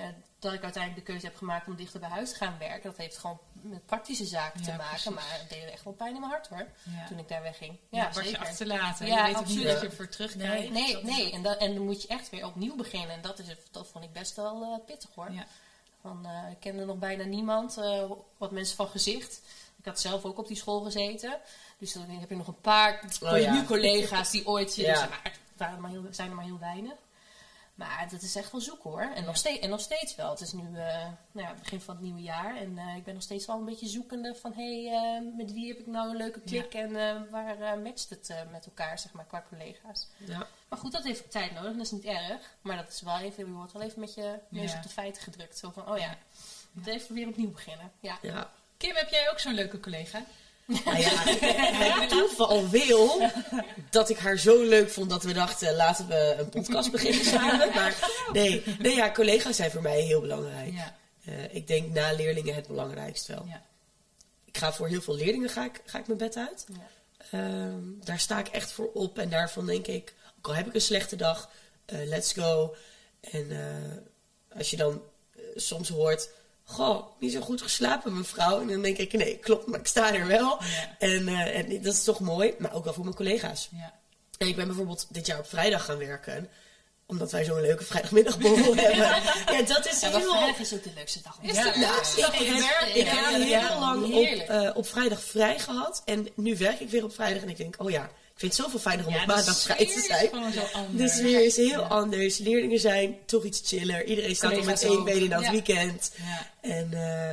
[0.46, 2.82] dat ik uiteindelijk de keuze heb gemaakt om dichter bij huis te gaan werken.
[2.90, 4.86] Dat heeft gewoon met praktische zaken te maken.
[4.88, 5.10] precies.
[5.10, 6.66] Maar het deed echt wel pijn in mijn hart hoor.
[6.82, 7.06] ja.
[7.08, 7.78] Toen ik daar wegging.
[7.90, 8.38] Ja, Ja, wat je zeker.
[8.40, 9.06] achter te laten.
[9.06, 9.72] Ja, je weet ook niet absoluut.
[9.72, 10.70] wat je ervoor terugkrijgt.
[10.70, 11.32] Nee, Dat- nee.
[11.32, 13.10] En, dat, en dan moet je echt weer opnieuw beginnen.
[13.10, 15.32] En dat, is, dat vond ik best wel eh, pittig hoor.
[15.32, 15.46] Ja.
[16.00, 19.40] Van, eh, ik kende nog bijna niemand, eh, wat mensen van gezicht.
[19.78, 21.38] Ik had zelf ook op die school gezeten.
[21.78, 24.92] Dus dan heb je nog een paar Oh, nu collega's die ooit Ja.
[24.92, 25.06] ja.
[25.08, 26.92] maar het waren er maar heel, zijn er maar heel weinig.
[27.76, 29.12] Maar dat is echt wel zoeken hoor.
[29.14, 30.30] En, nog, steeds, en nog steeds wel.
[30.30, 32.56] Het is nu eh, nou ja, begin van het nieuwe jaar.
[32.56, 34.52] En eh, ik ben nog steeds wel een beetje zoekende van...
[34.52, 36.74] hé, hey, eh, met wie heb ik nou een leuke klik?
[36.74, 36.92] En
[37.30, 40.08] waar matcht het met elkaar, zeg maar, qua collega's?
[40.16, 40.46] Ja.
[40.68, 41.72] Maar goed, dat heeft tijd nodig.
[41.72, 42.56] Dat is niet erg.
[42.60, 43.46] Maar dat is wel even...
[43.46, 45.58] Je wordt wel even met je neus op de feiten gedrukt.
[45.58, 47.92] Zo van, oh ja, we moeten even weer opnieuw beginnen.
[48.00, 48.50] Ja.
[48.76, 50.22] Kim, heb jij ook zo'n leuke collega?
[50.66, 53.30] Nou ja, het toeval wil
[53.90, 57.74] dat ik haar zo leuk vond dat we dachten, laten we een podcast beginnen samen.
[57.74, 60.72] Maar nee, nee ja, collega's zijn voor mij heel belangrijk.
[60.72, 60.96] Ja.
[61.24, 63.44] Eh, ik denk na leerlingen het belangrijkst wel.
[63.46, 63.62] Ja.
[64.44, 66.66] Ik ga voor heel veel leerlingen ga ik, ga ik mijn bed uit.
[67.30, 70.74] Ehm, daar sta ik echt voor op en daarvan denk ik, ook al heb ik
[70.74, 71.50] een slechte dag,
[71.84, 72.74] eh, let's go.
[73.20, 75.02] En eh, als je dan
[75.54, 76.30] soms hoort,
[76.66, 78.60] goh, niet zo goed geslapen mevrouw.
[78.60, 80.58] En dan denk ik, nee, klopt, maar ik sta er wel.
[80.60, 80.96] Ja.
[80.98, 83.68] En, eh, en dat is toch mooi, maar ook wel voor mijn collega's.
[83.72, 83.94] Ja.
[84.38, 86.48] En ik ben bijvoorbeeld dit jaar op vrijdag gaan werken.
[87.06, 89.22] Omdat wij zo'n leuke vrijdagmiddagborrel hebben.
[89.56, 90.30] Ja, dat is Ja, heel...
[90.30, 91.38] vrijdag is ook de leukste dag.
[91.38, 92.96] om Nou, leukste ik heb, werken.
[92.96, 96.02] ik Ja, heb heel ja, lang op, eh, op vrijdag vrij gehad.
[96.04, 97.42] En nu werk ik weer op vrijdag.
[97.42, 99.86] En ik denk, oh ja, ik vind het zoveel fijner om Ja, op maandag vrij
[99.86, 100.96] te zijn.
[100.96, 101.86] De sfeer is heel Ja.
[101.86, 102.38] anders.
[102.38, 104.04] Leerlingen zijn toch iets chiller.
[104.04, 105.50] Iedereen staat al met één been in dat Ja.
[105.50, 106.12] weekend.
[106.60, 107.30] En, eh,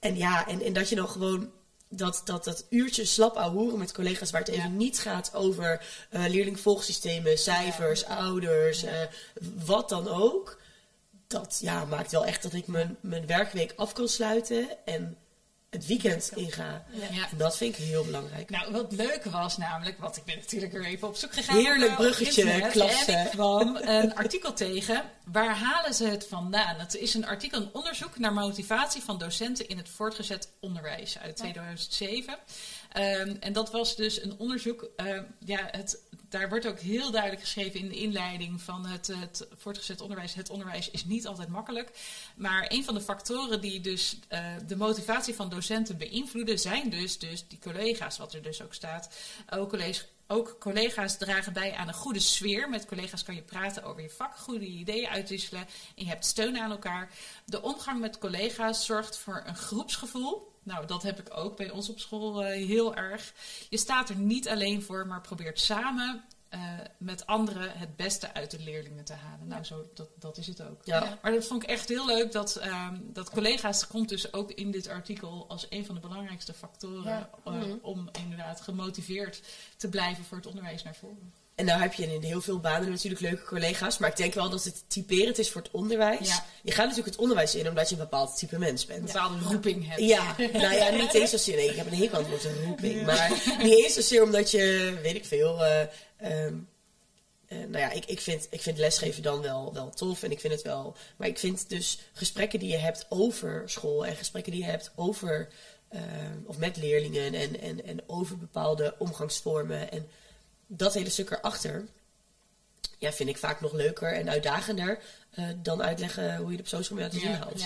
[0.00, 1.50] en ja, en, en dat je dan gewoon
[1.88, 4.76] dat, dat, dat uurtje slap ahoeren met collega's waar het even Ja.
[4.76, 8.92] niet gaat over eh leerlingvolgsystemen, cijfers, ouders, eh,
[9.64, 10.58] wat dan ook.
[11.26, 15.16] Dat ja, maakt wel echt dat ik mijn, mijn werkweek af kan sluiten en
[15.70, 16.84] het weekend inga.
[16.90, 17.28] Ja.
[17.30, 18.50] En dat vind ik heel belangrijk.
[18.50, 21.56] Nou, wat leuke was namelijk, want ik ben natuurlijk weer even op zoek gegaan.
[21.56, 23.12] Heerlijk bruggetje, internet, klasse.
[23.12, 25.02] En ik kwam een artikel tegen.
[25.24, 26.78] Waar halen ze het vandaan?
[26.78, 31.36] Het is een artikel, een onderzoek naar motivatie van docenten in het voortgezet onderwijs uit
[31.36, 32.38] 2007.
[32.92, 34.90] Ehm, en dat was dus een onderzoek.
[34.96, 39.46] ehm, ja, het, daar wordt ook heel duidelijk geschreven in de inleiding van het, het
[39.56, 40.34] voortgezet onderwijs.
[40.34, 41.90] Het onderwijs is niet altijd makkelijk.
[42.36, 47.18] Maar een van de factoren die dus eh, de motivatie van docenten beïnvloeden, zijn dus,
[47.18, 49.16] dus die collega's, wat er dus ook staat.
[49.50, 52.68] Ook collega's, ook collega's dragen bij aan een goede sfeer.
[52.68, 55.66] Met collega's kan je praten over je vak, goede ideeën uitwisselen.
[55.96, 57.10] En je hebt steun aan elkaar.
[57.44, 60.48] De omgang met collega's zorgt voor een groepsgevoel.
[60.70, 63.32] Nou, dat heb ik ook bij ons op school eh, heel erg.
[63.68, 66.60] Je staat er niet alleen voor, maar probeert samen uh,
[66.98, 69.46] met anderen het beste uit de leerlingen te halen.
[69.48, 70.84] Nou, zo, dat, dat is het ook.
[70.84, 71.18] Ja.
[71.22, 74.70] Maar dat vond ik echt heel leuk dat, um, dat collega's komt dus ook in
[74.70, 77.30] dit artikel als een van de belangrijkste factoren Ja.
[77.46, 77.76] uh, Mhm.
[77.82, 79.42] om inderdaad gemotiveerd
[79.76, 81.32] te blijven voor het onderwijs naar voren.
[81.54, 83.98] En nou heb je in heel veel banen natuurlijk leuke collega's.
[83.98, 86.28] Maar ik denk wel dat het typerend is voor het onderwijs.
[86.28, 86.44] Ja.
[86.62, 89.00] Je gaat natuurlijk het onderwijs in omdat je een bepaald type mens bent.
[89.00, 90.00] Een bepaalde roeping hebt.
[90.00, 91.56] Ja, nou ja, niet eens zozeer.
[91.56, 93.06] Nee, ik heb een hekel aan het woord een roeping.
[93.06, 93.30] Maar
[93.62, 95.64] niet eens zozeer omdat je, weet ik veel.
[95.64, 95.80] eh,
[96.16, 96.54] ehm,
[97.48, 100.40] eh, nou ja, ik, ik, vind, ik vind lesgeven dan wel, wel tof en ik
[100.40, 100.96] vind het wel.
[101.16, 104.92] Maar ik vind dus gesprekken die je hebt over school en gesprekken die je hebt
[104.96, 105.48] over.
[105.88, 110.08] ehm, of met leerlingen en, en, en over bepaalde omgangsvormen en
[110.72, 111.86] dat hele stuk erachter.
[112.98, 114.98] Ja, vind ik vaak nog leuker en uitdagender
[115.30, 117.64] eh, dan uitleggen hoe je de media te zien houdt.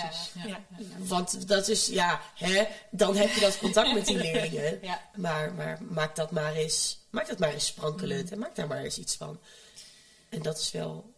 [0.99, 4.79] Want dat is, ja, hè, dan heb je dat contact met die leerlingen.
[4.83, 5.01] Ja.
[5.14, 8.83] Maar, maar maak dat maar eens, maak dat maar eens sprankelend en maak daar maar
[8.83, 9.40] eens iets van.
[10.29, 11.12] En dat is wel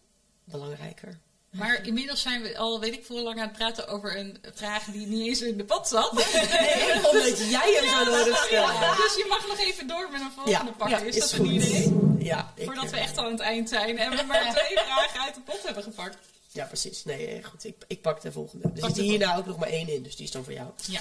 [0.45, 1.19] belangrijker.
[1.51, 4.85] Maar inmiddels zijn we al, weet ik veel, lang aan het praten over een vraag
[4.85, 6.13] die niet eens in de pad zat.
[6.13, 8.95] Nee, omdat jij hem zo nodig stelde.
[8.97, 11.47] Dus je mag nog even door met een volgende Ja, is, is dat goed.
[11.49, 11.95] een idee?
[12.19, 14.79] Ja, ik, Voordat we eh, echt al aan het eind zijn en we maar twee
[14.79, 16.17] vragen uit de pot hebben gepakt.
[16.53, 17.05] Ja, precies.
[17.05, 17.65] Nee, eh, goed.
[17.65, 18.71] Ik, ik pak de volgende.
[18.75, 20.69] Er zit hierna ook nog maar één in, dus die is dan voor jou.
[20.85, 21.01] Ja,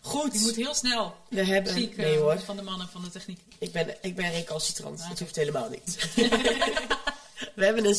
[0.00, 0.32] Goed.
[0.32, 1.14] die moet heel snel.
[1.28, 1.72] we hebben...
[1.72, 3.40] Ziek nee eh, hoor, van de mannen van de techniek.
[3.58, 5.00] ik ben, ik ben recalcitrant.
[5.00, 5.98] Ah, Dat hoeft helemaal niet.
[7.54, 7.94] We hebben een,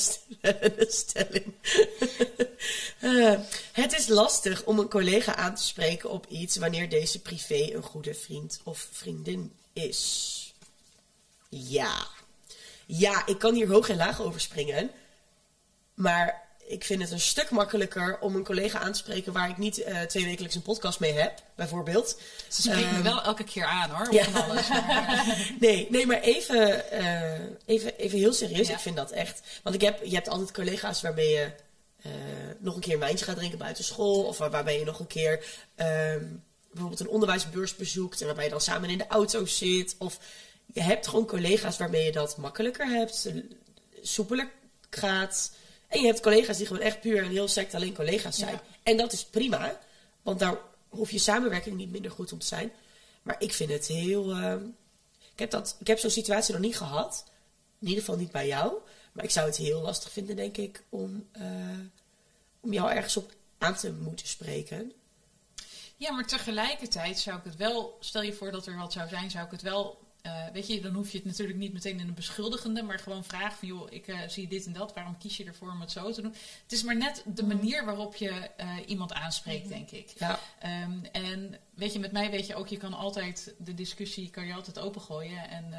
[0.88, 1.54] stelling.
[3.00, 3.40] Eh,
[3.72, 7.84] het is lastig om een collega aan te spreken op iets wanneer deze privé een
[7.84, 10.54] goede vriend of vriendin is.
[11.50, 12.08] Ja.
[12.86, 14.92] Ja, ik kan hier hoog en laag over springen.
[15.94, 19.58] Maar ik vind het een stuk makkelijker om een collega aan te spreken waar ik
[19.58, 22.20] niet eh, twee wekelijks een podcast mee heb, bijvoorbeeld.
[22.50, 24.24] Ze spreken me Ehm, wel elke keer aan hoor, op ja.
[24.24, 24.68] van alles.
[24.68, 25.26] Maar,
[25.60, 28.68] Nee, nee, maar even, eh, even, even heel serieus.
[28.68, 28.74] Ja.
[28.74, 29.42] Ik vind dat echt.
[29.64, 31.52] Want ik heb, je hebt altijd collega's waarmee je
[32.02, 32.12] eh,
[32.60, 34.24] nog een keer een wijntje gaat drinken buiten school.
[34.24, 36.24] Of waar- waarbij je nog een keer ehm,
[36.72, 38.20] bijvoorbeeld een onderwijsbeurs bezoekt.
[38.20, 39.96] En waarbij je dan samen in de auto zit.
[39.98, 40.18] Of
[40.74, 43.30] je hebt gewoon collega's waarmee je dat makkelijker hebt.
[44.02, 44.50] Soepeler
[44.90, 45.52] gaat.
[45.88, 48.54] En je hebt collega's die gewoon echt puur en heel sect alleen collega's zijn.
[48.54, 48.62] Ja.
[48.84, 49.80] En dat is prima.
[50.22, 50.58] Want daar
[50.90, 52.72] hoef je samenwerking niet minder goed om te zijn.
[53.22, 54.32] Maar ik vind het heel...
[54.32, 54.64] ehm,
[55.34, 57.24] ik heb, dat, ik heb zo'n situatie nog niet gehad.
[57.80, 58.74] In ieder geval niet bij jou.
[59.12, 61.44] Maar ik zou het heel lastig vinden, denk ik, om, eh,
[62.60, 64.94] om jou ergens op aan te moeten spreken.
[65.98, 69.32] ja, maar tegelijkertijd zou ik het wel, stel je voor dat er wat zou zijn,
[69.32, 72.08] zou ik het wel, eh, weet je, dan hoef je het natuurlijk niet meteen in
[72.08, 75.38] een beschuldigende, maar gewoon vragen van, joh, ik eh, zie dit en dat, waarom kies
[75.38, 76.34] je ervoor om het zo te doen?
[76.64, 80.14] Het is maar net de manier waarop je eh, iemand aanspreekt, denk ik.
[80.18, 84.30] Ja, Ehm, en weet je, met mij weet je ook, je kan altijd de discussie
[84.30, 85.50] kan je altijd opengooien.
[85.50, 85.74] En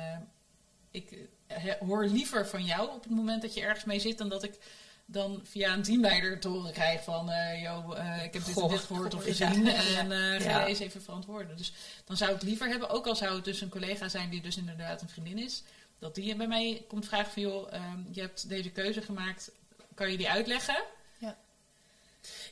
[0.91, 4.29] ik he- hoor liever van jou op het moment dat je ergens mee zit, dan
[4.29, 4.59] dat ik
[5.07, 8.71] dan via een teamleider te horen krijg van, eh yo, eh, ik heb dit Goh,
[8.71, 9.75] dit gehoord of gezien ja.
[9.99, 10.61] en eh, ga Ja.
[10.61, 11.57] je eens even verantwoorden.
[11.57, 11.73] Dus
[12.05, 14.40] dan zou ik het liever hebben, ook al zou het dus een collega zijn die
[14.40, 15.62] dus inderdaad een vriendin is,
[15.99, 19.51] dat die bij mij komt vragen van, joh, ehm, je hebt deze keuze gemaakt,
[19.95, 20.85] kan je die uitleggen?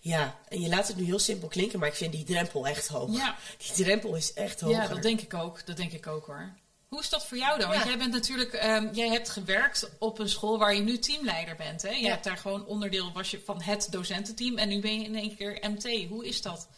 [0.00, 2.88] ja, en je laat het nu heel simpel klinken, maar ik vind die drempel echt
[2.88, 3.16] hoog.
[3.16, 3.36] Ja.
[3.58, 4.82] Die drempel is echt hoger.
[4.82, 5.66] Ja, dat denk ik ook.
[5.66, 6.52] Dat denk ik ook hoor.
[6.94, 7.68] Hoe is dat voor jou dan?
[7.68, 7.88] Want Ja.
[7.88, 11.82] jij bent natuurlijk, ehm, jij hebt gewerkt op een school waar je nu teamleider bent.
[11.82, 11.88] Hè?
[11.90, 12.10] Je Ja.
[12.10, 15.36] hebt daar gewoon onderdeel was je van het docententeam en nu ben je in één
[15.36, 16.08] keer MT.
[16.08, 16.68] Hoe is dat?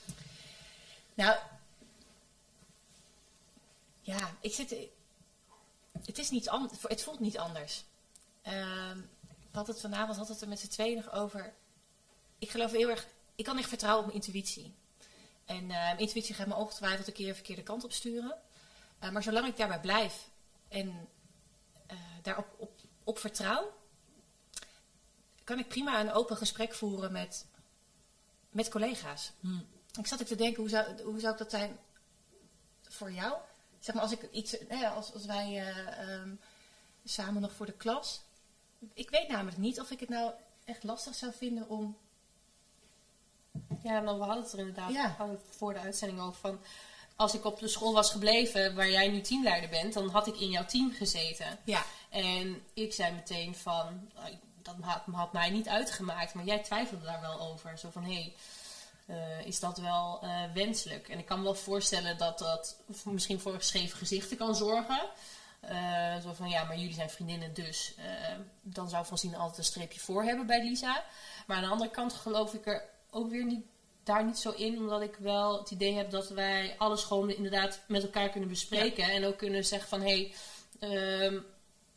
[1.15, 1.39] Nou,
[4.01, 4.77] ja, ik zit.
[6.05, 6.79] Het is niet anders.
[6.83, 7.85] Het voelt niet anders.
[8.43, 8.99] Ehm
[9.51, 11.55] we hadden het vanavond had het er met z'n tweeën nog over.
[12.39, 13.07] Ik geloof heel erg.
[13.35, 14.75] Ik kan echt vertrouwen op mijn intuïtie.
[15.45, 18.39] En eh, mijn intuïtie gaat me ongetwijfeld een keer de verkeerde kant op sturen.
[19.07, 20.29] Eh, maar zolang ik daarbij blijf
[20.69, 21.09] en
[21.87, 23.73] eh, daarop op, op vertrouw,
[25.45, 27.47] kan ik prima een open gesprek voeren met,
[28.51, 29.33] met collega's.
[29.41, 29.59] Hm.
[29.99, 31.79] Ik zat ook te denken, hoe zou, hoe zou ik dat zijn
[32.83, 33.35] voor jou?
[33.79, 36.35] Zeg maar, als, ik iets, als, als wij eh, ehm,
[37.05, 38.23] samen nog voor de klas.
[38.95, 40.33] Ik weet namelijk niet of ik het nou
[40.65, 41.97] echt lastig zou vinden om.
[43.83, 45.17] Ja, nou, we hadden het er inderdaad Ja.
[45.51, 46.61] voor de uitzending over van...
[47.17, 50.41] Als ik op de school was gebleven waar jij nu teamleider bent, dan had ik
[50.41, 51.59] in jouw team gezeten.
[51.65, 54.31] Ja, En ik zei meteen van, nou,
[54.63, 57.79] dat had, had mij niet uitgemaakt, maar jij twijfelde daar wel over.
[57.79, 58.35] Zo van, hé, hey,
[59.45, 61.09] is dat wel eh, wenselijk?
[61.09, 65.01] En ik kan me wel voorstellen dat dat misschien voor geschreven gezichten kan zorgen.
[65.61, 69.65] Eh, zo van ja, maar jullie zijn vriendinnen, dus eh, dan zou Francine altijd een
[69.65, 71.05] streepje voor hebben bij Lisa.
[71.47, 73.65] Maar aan de andere kant geloof ik er ook weer niet,
[74.07, 77.81] daar niet zo in, omdat ik wel het idee heb dat wij alles gewoon inderdaad
[77.89, 79.05] met elkaar kunnen bespreken.
[79.05, 80.33] En ook kunnen zeggen van hé,
[80.81, 81.39] hey, ehm,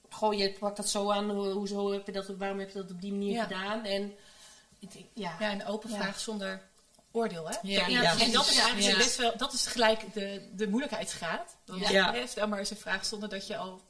[0.09, 2.91] goh, je pakt dat zo aan, ho- hoezo heb je dat, waarom heb je dat
[2.91, 3.43] op die manier Ja.
[3.43, 3.83] gedaan?
[3.85, 4.13] En
[4.79, 6.61] ik ja, Ja, een open vraag zonder
[7.11, 7.55] oordeel, hè?
[7.61, 7.87] Ja,
[8.19, 11.55] en dat is eigenlijk best wel, dat is gelijk de, de moeilijkheidsgraad.
[11.65, 12.25] Ja.
[12.27, 13.81] Stel maar eens een vraag zonder dat je al,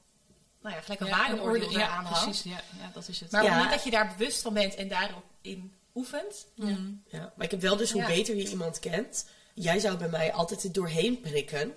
[0.62, 2.24] nou ja, gelijk een Ja, waardeoordeel eraan hangt.
[2.24, 2.44] precies.
[2.52, 3.32] Ja, ja, dat is het.
[3.32, 7.04] Maar op het moment dat je daar bewust van bent en daarop in oefent, Mm.
[7.08, 8.08] Ja, maar ik heb wel dus hoe Ja.
[8.08, 9.26] beter je iemand kent.
[9.54, 11.74] Jij zou bij mij altijd er doorheen prikken.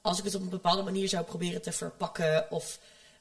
[0.00, 2.50] Als ik het op een bepaalde manier zou proberen te verpakken.
[2.50, 2.78] Of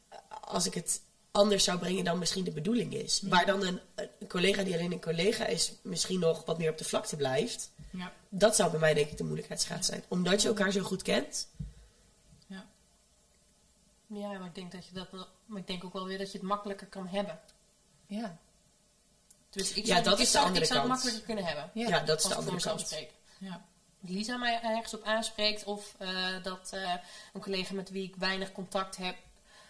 [0.10, 3.22] eh, als ik het anders zou brengen dan misschien de bedoeling is.
[3.22, 6.78] Waar dan een, een collega die alleen een collega is, misschien nog wat meer op
[6.78, 7.72] de vlakte blijft.
[7.92, 8.14] Ja.
[8.30, 10.04] Dat zou bij mij denk ik de moeilijkheidsgraad zijn.
[10.08, 11.48] Omdat je elkaar zo goed kent.
[12.48, 12.66] Ja.
[14.08, 15.08] ja, maar ik denk dat je dat,
[15.46, 17.40] maar ik denk ook wel weer dat je het makkelijker kan hebben.
[18.08, 18.38] ja.
[19.58, 21.04] Dus ik Ja, zou, dat ik is de andere ik zou het kant.
[21.04, 21.70] makkelijker kunnen hebben.
[21.74, 21.88] Ja.
[21.88, 22.88] Ja, dat is de ik voor andere mezelf kant.
[22.88, 23.12] spreek.
[23.38, 23.66] Ja.
[24.02, 26.94] Lisa mij ergens op aanspreekt of eh, dat eh,
[27.34, 29.16] een collega met wie ik weinig contact heb,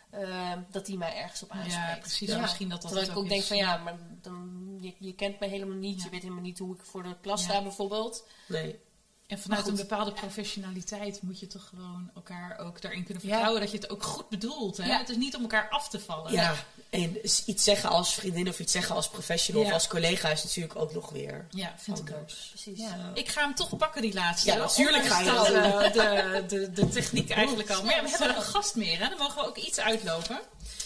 [0.10, 1.74] eh, dat die mij ergens op aanspreekt.
[1.76, 2.30] ja, precies.
[2.30, 2.40] Ja.
[2.40, 5.50] Misschien dat dat Terwijl ik ook denk van ja, maar dan, je, je kent mij
[5.50, 6.04] helemaal niet, Ja.
[6.04, 8.28] je weet helemaal niet hoe ik voor de klas sta bijvoorbeeld.
[8.48, 8.80] Nee.
[9.28, 13.30] En vanuit een bepaalde professionaliteit moet je toch gewoon elkaar ook daarin kunnen Ja.
[13.30, 14.78] vertrouwen dat je het ook goed bedoelt.
[14.78, 14.86] Hè?
[14.86, 14.98] Ja.
[14.98, 16.32] Het is niet om elkaar af te vallen.
[16.32, 16.56] Ja,
[16.90, 19.68] en iets zeggen als vriendin of iets zeggen als professional Ja.
[19.68, 22.26] of als collega is natuurlijk ook nog weer Ja, vind ik ook.
[22.26, 22.80] Precies.
[22.80, 23.12] Ja.
[23.14, 24.52] Ik ga hem toch pakken, die laatste.
[24.52, 27.84] Ja, natuurlijk ga je dat, eh, de, de, de techniek eigenlijk al.
[27.84, 29.10] Maar ja, we hebben een gast meer, hè?
[29.10, 30.40] dan mogen we ook iets uitlopen.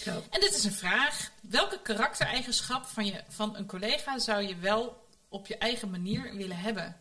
[0.04, 0.20] Ja.
[0.30, 1.30] En dit is een vraag.
[1.40, 6.56] Welke karaktereigenschap van, je, van een collega zou je wel op je eigen manier willen
[6.58, 6.96] hebben?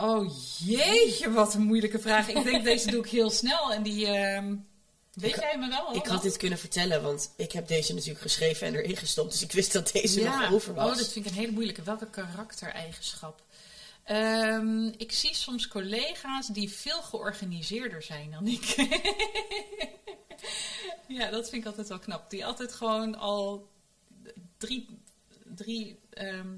[0.00, 2.28] Oh jeetje, wat een moeilijke vraag.
[2.28, 3.72] Ik denk deze doe ik heel snel.
[3.72, 4.56] En die, ehm,
[5.12, 5.94] weet Ik- jij me wel?
[5.94, 9.32] Ik had dit kunnen vertellen, want ik heb deze natuurlijk geschreven en erin gestopt.
[9.32, 10.90] Dus ik wist dat deze nog over was.
[10.90, 11.82] Oh, dat vind ik een hele moeilijke.
[11.82, 13.42] Welke karaktereigenschap?
[14.04, 18.64] Ehm, ik zie soms collega's die veel georganiseerder zijn dan ik.
[21.18, 22.30] ja, dat vind ik altijd wel knap.
[22.30, 23.68] Die altijd gewoon al
[24.58, 24.98] drie,
[25.54, 26.48] drie ehm,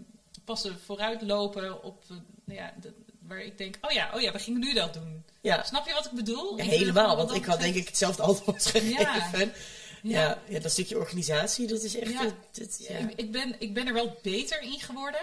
[0.44, 2.16] passen vooruit lopen op eh,
[2.56, 2.94] ja, de-
[3.32, 5.24] waar ik denk, oh ja, oh ja, we gingen nu dat doen.
[5.40, 6.56] ja, Snap je wat ik bedoel?
[6.56, 9.38] ja, helemaal, want ik had denk ik hetzelfde antwoord gegeven.
[9.38, 9.50] Ja.
[10.02, 10.38] Ja.
[10.48, 12.12] Ja, dat stukje organisatie, dat is echt...
[12.12, 12.24] Ja.
[12.52, 12.86] het-.
[12.88, 15.20] Ik, ik, ben, ik ben er wel beter in geworden.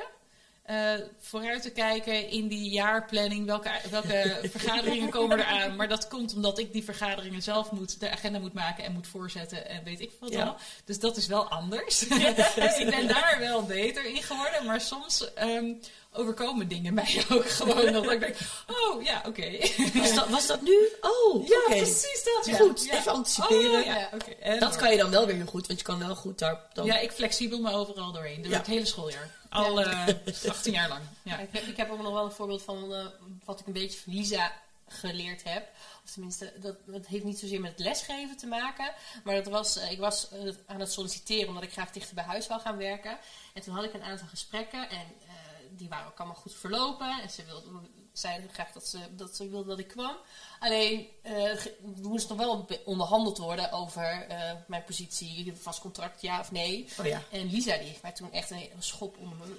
[0.69, 5.75] Eh, vooruit te kijken in die jaarplanning, welke, welke vergaderingen komen er aan.
[5.75, 9.07] Maar dat komt omdat ik die vergaderingen zelf moet, de agenda moet maken en moet
[9.07, 10.43] voorzetten en weet ik wat Ja.
[10.43, 10.55] al.
[10.85, 11.99] Dus dat is wel anders.
[12.55, 14.65] dus ik ben daar wel beter in geworden.
[14.65, 15.73] Maar soms ehm,
[16.13, 17.93] overkomen dingen mij ook gewoon.
[17.93, 18.35] Dat ik denk,
[18.67, 19.57] oh ja, oké.
[19.93, 20.89] Was, dat, was dat nu?
[21.01, 22.45] Oh, Ja, precies dat.
[22.45, 22.57] ja.
[22.57, 22.97] Goed, Ja.
[22.97, 23.79] even anticiperen.
[23.79, 24.31] Oh, ja, oké.
[24.31, 26.59] En Dat kan je dan wel weer heel goed, want je kan wel goed daar
[26.73, 26.85] dan...
[26.85, 28.41] Ja, ik flexibel me overal doorheen.
[28.41, 28.57] Door Ja.
[28.57, 29.29] het hele schooljaar.
[29.49, 30.07] Al eh
[30.47, 31.01] 18 jaar lang.
[31.23, 31.37] Ja.
[31.37, 33.05] Ik, heb, ik heb ook nog wel een voorbeeld van eh,
[33.45, 34.53] wat ik een beetje van Lisa
[34.87, 35.67] geleerd heb.
[36.05, 38.93] Of tenminste, dat, dat heeft niet zozeer met het lesgeven te maken.
[39.23, 40.27] Maar dat was, eh, ik was
[40.65, 43.17] aan het solliciteren omdat ik graag dichter bij huis wil gaan werken.
[43.53, 45.05] En toen had ik een aantal gesprekken en
[45.69, 47.21] die waren ook allemaal goed verlopen.
[47.21, 50.15] En ze wilden, zeiden graag dat ze, dat ze wilden dat ik kwam.
[50.59, 56.51] Alleen, er moest nog wel onderhandeld worden over eh, mijn positie, vast contract, ja of
[56.51, 56.87] nee.
[56.99, 57.21] Oh ja.
[57.31, 59.51] En Lisa die heeft mij toen echt een, een schop onder mijn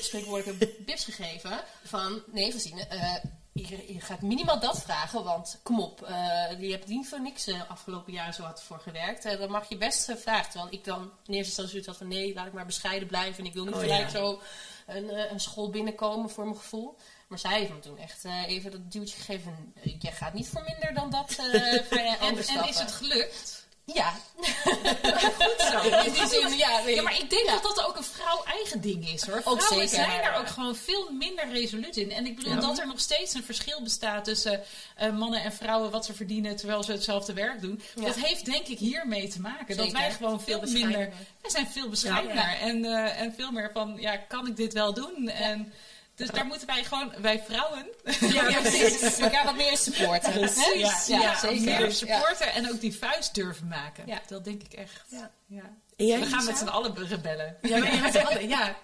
[0.00, 1.60] spreekwoordelijke bips gegeven.
[1.84, 3.14] Van, nee Francine, eh,
[3.52, 5.24] je, je gaat minimaal dat vragen.
[5.24, 8.78] Want kom op, eh, je hebt niet voor niks eh, afgelopen jaar zo hard voor
[8.78, 9.22] gewerkt.
[9.22, 10.50] Dan mag je best vragen.
[10.50, 13.38] Terwijl ik dan in eerste instantie had van, nee, laat ik maar bescheiden blijven.
[13.38, 14.18] En ik wil niet Oh, gelijk ja.
[14.18, 14.42] zo
[14.86, 16.96] een, een school binnenkomen voor mijn gevoel.
[17.26, 19.74] Maar zij heeft me toen echt even dat duwtje gegeven.
[19.82, 23.65] Je gaat niet voor minder dan dat, ga en is het gelukt?
[23.94, 24.12] Ja.
[25.38, 25.88] Goed zo.
[26.06, 26.80] In die zin, ja.
[26.84, 26.94] nee.
[26.94, 27.52] Ja, maar ik denk Ja.
[27.52, 29.40] dat dat ook een vrouw-eigen ding is hoor.
[29.44, 30.04] Ook Vrouwen zeker.
[30.06, 32.12] zijn daar ook gewoon veel minder resoluut in.
[32.12, 32.60] En ik bedoel Ja.
[32.60, 34.62] dat er nog steeds een verschil bestaat tussen
[34.96, 37.82] eh, mannen en vrouwen wat ze verdienen terwijl ze hetzelfde werk doen.
[37.94, 38.04] Ja.
[38.04, 39.76] Dat heeft denk ik hiermee te maken.
[39.76, 41.12] Dat wij gewoon veel Veel minder.
[41.40, 42.56] Wij zijn veel bescheidener.
[42.60, 45.28] En, eh, en veel meer van ja, kan ik dit wel doen?
[45.28, 45.72] En
[46.16, 47.86] dus daar moeten wij gewoon, wij vrouwen,
[48.20, 49.18] Ja, precies.
[49.18, 50.32] Elkaar wat meer supporten.
[50.32, 50.40] hè?
[50.40, 51.60] ja, ja, ja, zeker.
[51.64, 51.90] meer Ja.
[51.90, 54.06] supporten en ook die vuist durven maken.
[54.06, 54.20] Ja.
[54.26, 55.04] Dat denk ik echt.
[55.08, 55.30] Ja.
[55.46, 55.62] Ja.
[55.96, 56.50] En jij, We gaan Lisa?
[56.50, 57.56] met z'n allen rebellen.
[57.62, 58.76] Ja, met z'n allen, ja.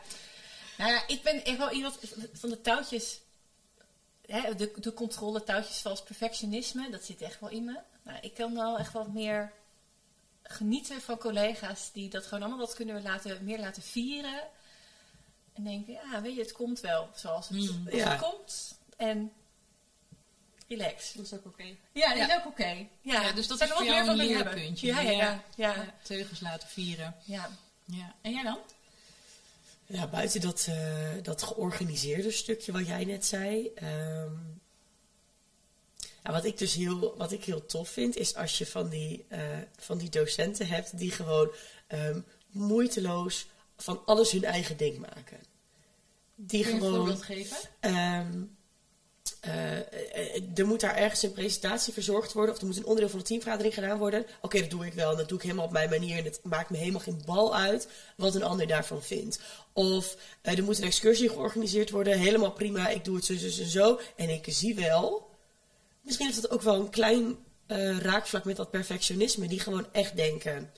[0.76, 1.98] Nou ja, ik ben echt wel iemand
[2.32, 3.20] van de touwtjes.
[4.26, 7.78] Hè, de, de controle, touwtjes zoals perfectionisme, dat zit echt wel in me.
[8.04, 9.52] Nou, ik kan wel echt wel meer
[10.42, 14.40] genieten van collega's die dat gewoon allemaal wat kunnen laten, meer laten vieren.
[15.52, 17.86] En denken, ja, weet je, het komt wel zoals het, Mm.
[17.86, 18.10] als Ja.
[18.10, 18.78] het komt.
[18.96, 19.32] En
[20.68, 21.12] relax.
[21.12, 21.64] Dat is ook oké.
[21.92, 22.64] Ja, dat is ook oké.
[22.66, 22.86] Ja.
[23.22, 24.86] Ja, dus dat Zou is voor wat jou meer een leerpuntje.
[24.86, 25.18] Ja, ja, ja.
[25.56, 25.74] ja.
[25.74, 27.14] Ja, teugels laten vieren.
[27.24, 27.50] ja.
[27.84, 28.14] Ja.
[28.22, 28.58] En jij dan?
[29.86, 33.70] Ja, buiten dat, eh, dat georganiseerde stukje wat jij net zei.
[33.74, 34.32] ehm,
[36.24, 39.24] ja, wat ik dus heel, wat ik heel tof vind, is als je van die,
[39.28, 39.40] eh,
[39.76, 41.50] van die docenten hebt die gewoon
[41.86, 43.46] ehm, moeiteloos
[43.82, 45.38] van alles hun eigen ding maken.
[46.34, 46.96] Die Kun je een gewoon.
[46.96, 47.56] voorbeeld geven?
[47.80, 48.42] Ehm,
[49.40, 53.18] eh, er moet daar ergens een presentatie verzorgd worden, of er moet een onderdeel van
[53.18, 54.26] de teamvergadering gedaan worden.
[54.40, 56.18] Oké, dat doe ik wel, en dat doe ik helemaal op mijn manier.
[56.18, 59.40] En het maakt me helemaal geen bal uit wat een ander daarvan vindt.
[59.72, 63.48] Of eh, er moet een excursie georganiseerd worden, helemaal prima, ik doe het zo, zo,
[63.48, 64.00] zo, zo.
[64.16, 65.30] En ik zie wel,
[66.02, 70.16] misschien heeft dat ook wel een klein eh, raakvlak met dat perfectionisme, die gewoon echt
[70.16, 70.70] denken: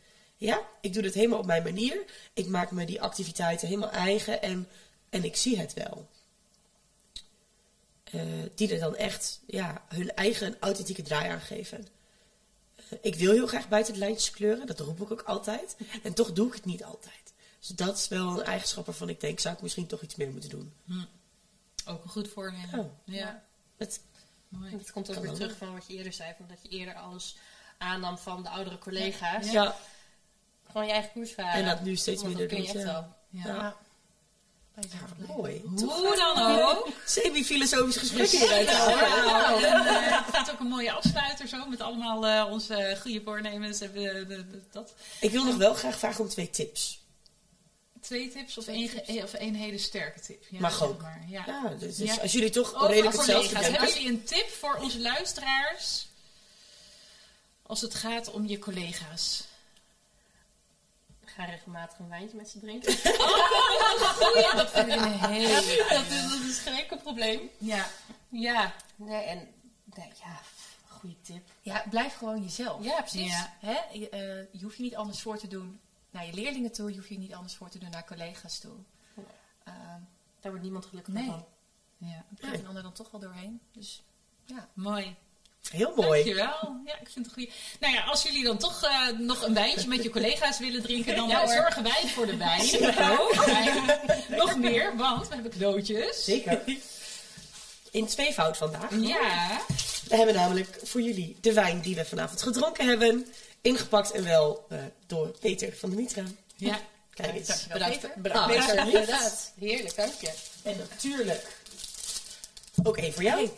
[0.45, 2.05] ja, ik doe dit helemaal op mijn manier.
[2.33, 4.69] Ik maak me die activiteiten helemaal eigen en,
[5.11, 6.09] en ik zie het wel.
[8.05, 8.23] Eh,
[8.55, 11.87] die er dan echt ja, hun eigen authentieke draai aan geven.
[12.77, 15.77] Eh, ik wil heel graag buiten de lijntjes kleuren, dat roep ik ook altijd.
[16.03, 17.33] En toch doe ik het niet altijd.
[17.59, 20.31] Dus dat is wel een eigenschap waarvan ik denk, zou ik misschien toch iets meer
[20.31, 20.73] moeten doen.
[21.87, 22.79] Ook een goed voornemen.
[22.79, 22.91] Oh.
[23.05, 23.43] Ja,
[23.77, 24.01] Het,
[24.49, 24.73] mooi.
[24.73, 26.35] En dat komt ook weer terug van wat je eerder zei.
[26.37, 27.37] Van dat je eerder alles
[27.79, 29.51] aannam van de oudere collega's.
[29.51, 29.77] ja.
[30.75, 31.53] Gewoon je eigen koers varen.
[31.53, 32.83] en dat nu steeds Want minder dat kun je doet.
[32.83, 33.07] echt Ja.
[33.43, 33.55] wel.
[33.55, 33.55] Ja.
[33.63, 33.77] Ja.
[34.81, 35.63] Ja, mooi.
[35.65, 36.89] Hoe dan ook.
[38.31, 38.67] Hieruit.
[38.67, 42.99] Nou, en, eh, ik vind het ook een mooie afsluiter zo, met allemaal eh, onze
[43.01, 43.81] goede voornemens.
[43.81, 44.95] En we- de- de- dat.
[45.21, 47.03] Ik wil nog wel graag vragen om twee tips.
[48.01, 48.91] Twee tips of één,
[49.23, 50.45] of één hele sterke tip.
[50.51, 51.03] Ja, Mag ook.
[51.03, 51.25] Maar.
[51.29, 51.43] Ja.
[51.47, 52.23] Ja, dus, dus Ja.
[52.23, 53.93] als jullie toch Over redelijk hetzelfde Hebben denken.
[54.03, 56.07] jullie een tip voor onze luisteraars
[57.63, 59.45] als het gaat om je collega's?
[61.35, 62.93] Ga regelmatig een wijntje met ze drinken.
[62.93, 65.55] Goeie, dat vind ik een hele
[65.89, 67.51] dat, is, dat is geen enkel probleem.
[67.59, 67.87] Ja,
[68.29, 68.75] Ja.
[68.97, 69.49] Nee, en...
[69.85, 70.41] Nee, ja,
[70.89, 71.49] goede tip.
[71.61, 72.85] Ja, blijf gewoon jezelf.
[72.85, 73.31] Ja, precies.
[73.31, 73.57] Ja.
[73.61, 73.79] Hè?
[73.93, 75.81] Je, eh, je hoeft je niet anders voor te doen
[76.11, 76.91] naar je leerlingen toe.
[76.91, 78.75] Je hoeft je niet anders voor te doen naar collega's toe.
[79.15, 79.27] Nee.
[79.65, 80.01] Ehm,
[80.41, 81.27] Daar wordt niemand gelukkig Nee.
[81.27, 81.45] van.
[81.99, 82.25] ja.
[82.31, 83.61] daar gaat een ander dan toch wel doorheen.
[83.73, 84.03] Dus
[84.45, 84.69] ja.
[84.73, 85.17] mooi.
[85.71, 86.25] Heel mooi.
[86.25, 86.81] Dankjewel.
[86.87, 87.51] Ja, ik vind het een goeie.
[87.81, 91.17] Nou ja, als jullie dan toch eh, nog een wijntje met je collega's willen drinken,
[91.17, 92.61] dan Ja, eh, zorgen wij voor de wijn.
[93.21, 93.45] Ook.
[93.45, 93.85] Wijn.
[94.29, 96.25] Nog meer, want we hebben cadeautjes.
[96.25, 96.63] Zeker.
[97.91, 98.91] In tweevoud vandaag.
[99.01, 99.61] Ja.
[100.09, 103.27] We hebben namelijk voor jullie de wijn die we vanavond gedronken hebben.
[103.61, 106.25] Ingepakt en wel eh, door Peter van de Mitra.
[106.57, 106.79] Ja.
[107.15, 107.47] Kijk eens.
[107.47, 108.21] Dankjewel, Bedankt, Peter.
[108.21, 108.87] bedankt Ah, Peter.
[108.87, 109.53] Inderdaad.
[109.59, 110.33] Heerlijk, dank je.
[110.63, 111.43] En natuurlijk
[112.83, 113.51] ook één voor jou.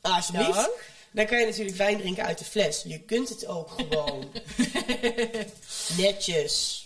[0.00, 0.54] Alsjeblieft.
[0.54, 0.92] Dank.
[1.14, 2.82] Dan kan je natuurlijk wijn drinken uit de fles.
[2.84, 4.30] Je kunt het ook gewoon
[5.96, 6.82] netjes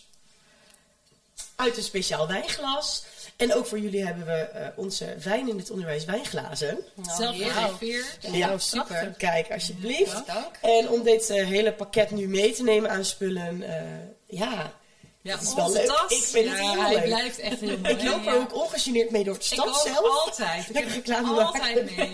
[1.56, 3.04] uit een speciaal wijnglas.
[3.36, 6.78] En ook voor jullie hebben we eh, onze wijn in het onderwijs wijnglazen.
[6.94, 8.18] Nou, Zelf gereserveerd.
[8.32, 9.14] Ja, super.
[9.18, 10.26] Kijk, alsjeblieft.
[10.26, 10.56] Dank.
[10.62, 13.82] En om dit eh, hele pakket nu mee te nemen aan spullen, eh,
[14.26, 14.72] ja,
[15.22, 15.86] Ja, Het is wel leuk.
[15.86, 16.12] tas.
[16.12, 17.04] Ik vind het ja, heel hij leuk.
[17.04, 17.94] blijft echt heel mooi.
[17.94, 18.38] ik loop er Ja.
[18.38, 20.24] ook ongegeneerd mee door de Ik stad ook zelf.
[20.26, 20.68] altijd.
[20.68, 21.94] Ik Lekker heb reclame altijd maken.
[21.96, 22.12] mee.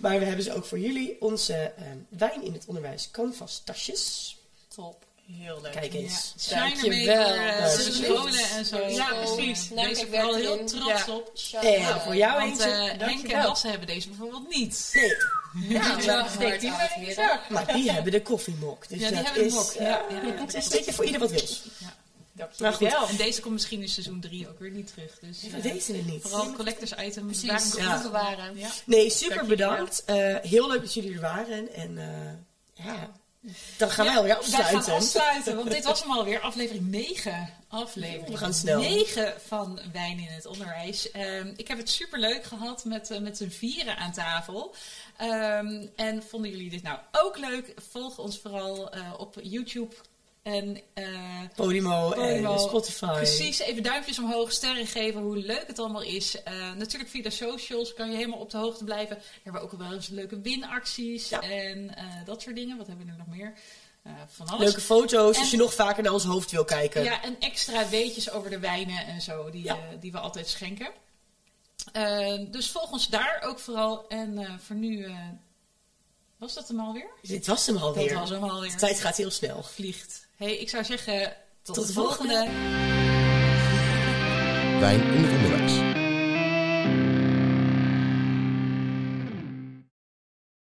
[0.00, 4.36] Maar we hebben ze ook voor jullie onze eh, wijn in het onderwijs canvas tasjes.
[4.74, 5.04] Top.
[5.38, 5.72] Heel leuk.
[5.72, 6.34] Kijk eens.
[6.36, 8.04] Eh, Ja, de alsjeblieft.
[8.04, 8.86] scholen en zo.
[8.88, 9.70] Ja, precies.
[9.70, 11.06] Nou, Deze ik vooral werk heel trots
[11.50, 11.60] Ja.
[11.60, 11.64] op.
[11.64, 12.70] En voor jou Want eentje.
[12.70, 13.42] eh, Henk en.
[13.42, 14.90] Bas hebben deze bijvoorbeeld niet.
[14.94, 15.16] Nee,
[15.68, 18.88] Ja, Ja, steek die maar maar die hebben de koffiemok.
[18.88, 19.70] Dus Ja, die dat hebben is, een mok.
[19.70, 20.34] eh, Ja, ja, ja.
[20.40, 21.40] Het is een beetje voor ieder wat wil.
[22.58, 25.18] Maar goed, En deze komt misschien in seizoen 3 ook weer niet terug.
[25.18, 26.22] Dus we eh, weten het niet.
[26.22, 27.40] vooral collectors items.
[27.44, 28.02] Precies, waar- Ja.
[28.02, 28.58] bewaren.
[28.58, 28.70] Ja.
[28.84, 30.04] Nee, super bedankt.
[30.04, 31.74] Eh, heel leuk dat jullie er waren.
[31.74, 33.10] En eh, ja,
[33.76, 34.92] dan gaan wij alweer Wij gaan afsluiten.
[34.94, 37.54] afsluiten, want dit was hem alweer, aflevering 9.
[37.68, 38.80] Aflevering We gaan snel.
[38.80, 41.10] 9 van Wijn in het Onderwijs.
[41.10, 44.74] Ehm, ik heb het super leuk gehad met, met z'n vieren aan tafel.
[45.16, 47.74] Ehm, en vonden jullie dit nou ook leuk?
[47.90, 49.94] Volg ons vooral eh, op YouTube.
[50.42, 51.04] En eh,
[51.56, 52.52] Podimo, Podimo.
[52.52, 53.12] en Spotify.
[53.12, 56.42] Precies, even duimpjes omhoog, sterren geven, hoe leuk het allemaal is.
[56.42, 59.16] Eh, natuurlijk via de socials kan je helemaal op de hoogte blijven.
[59.16, 61.40] We hebben ook wel eens leuke winacties Ja.
[61.40, 62.76] en eh, dat soort dingen.
[62.76, 63.54] Wat hebben we er nog meer?
[64.26, 64.64] Van alles.
[64.64, 67.02] Leuke foto's, En- als je nog vaker naar ons hoofd wil kijken.
[67.04, 69.78] Ja, en extra weetjes over de wijnen en zo, die, Ja.
[70.00, 70.90] die we altijd schenken.
[72.50, 74.08] Dus volg ons daar ook vooral.
[74.08, 75.10] En voor nu
[76.36, 77.10] was dat hem alweer?
[77.22, 78.08] Dit was hem alweer.
[78.08, 78.70] Dat was hem alweer.
[78.70, 79.62] De tijd gaat heel snel.
[79.62, 80.28] vliegt.
[80.40, 81.32] Hey, ik zou zeggen,
[81.62, 82.34] tot, Tot de de volgende.
[82.34, 82.58] volgende.
[84.80, 85.89] Wijn in het onderwijs.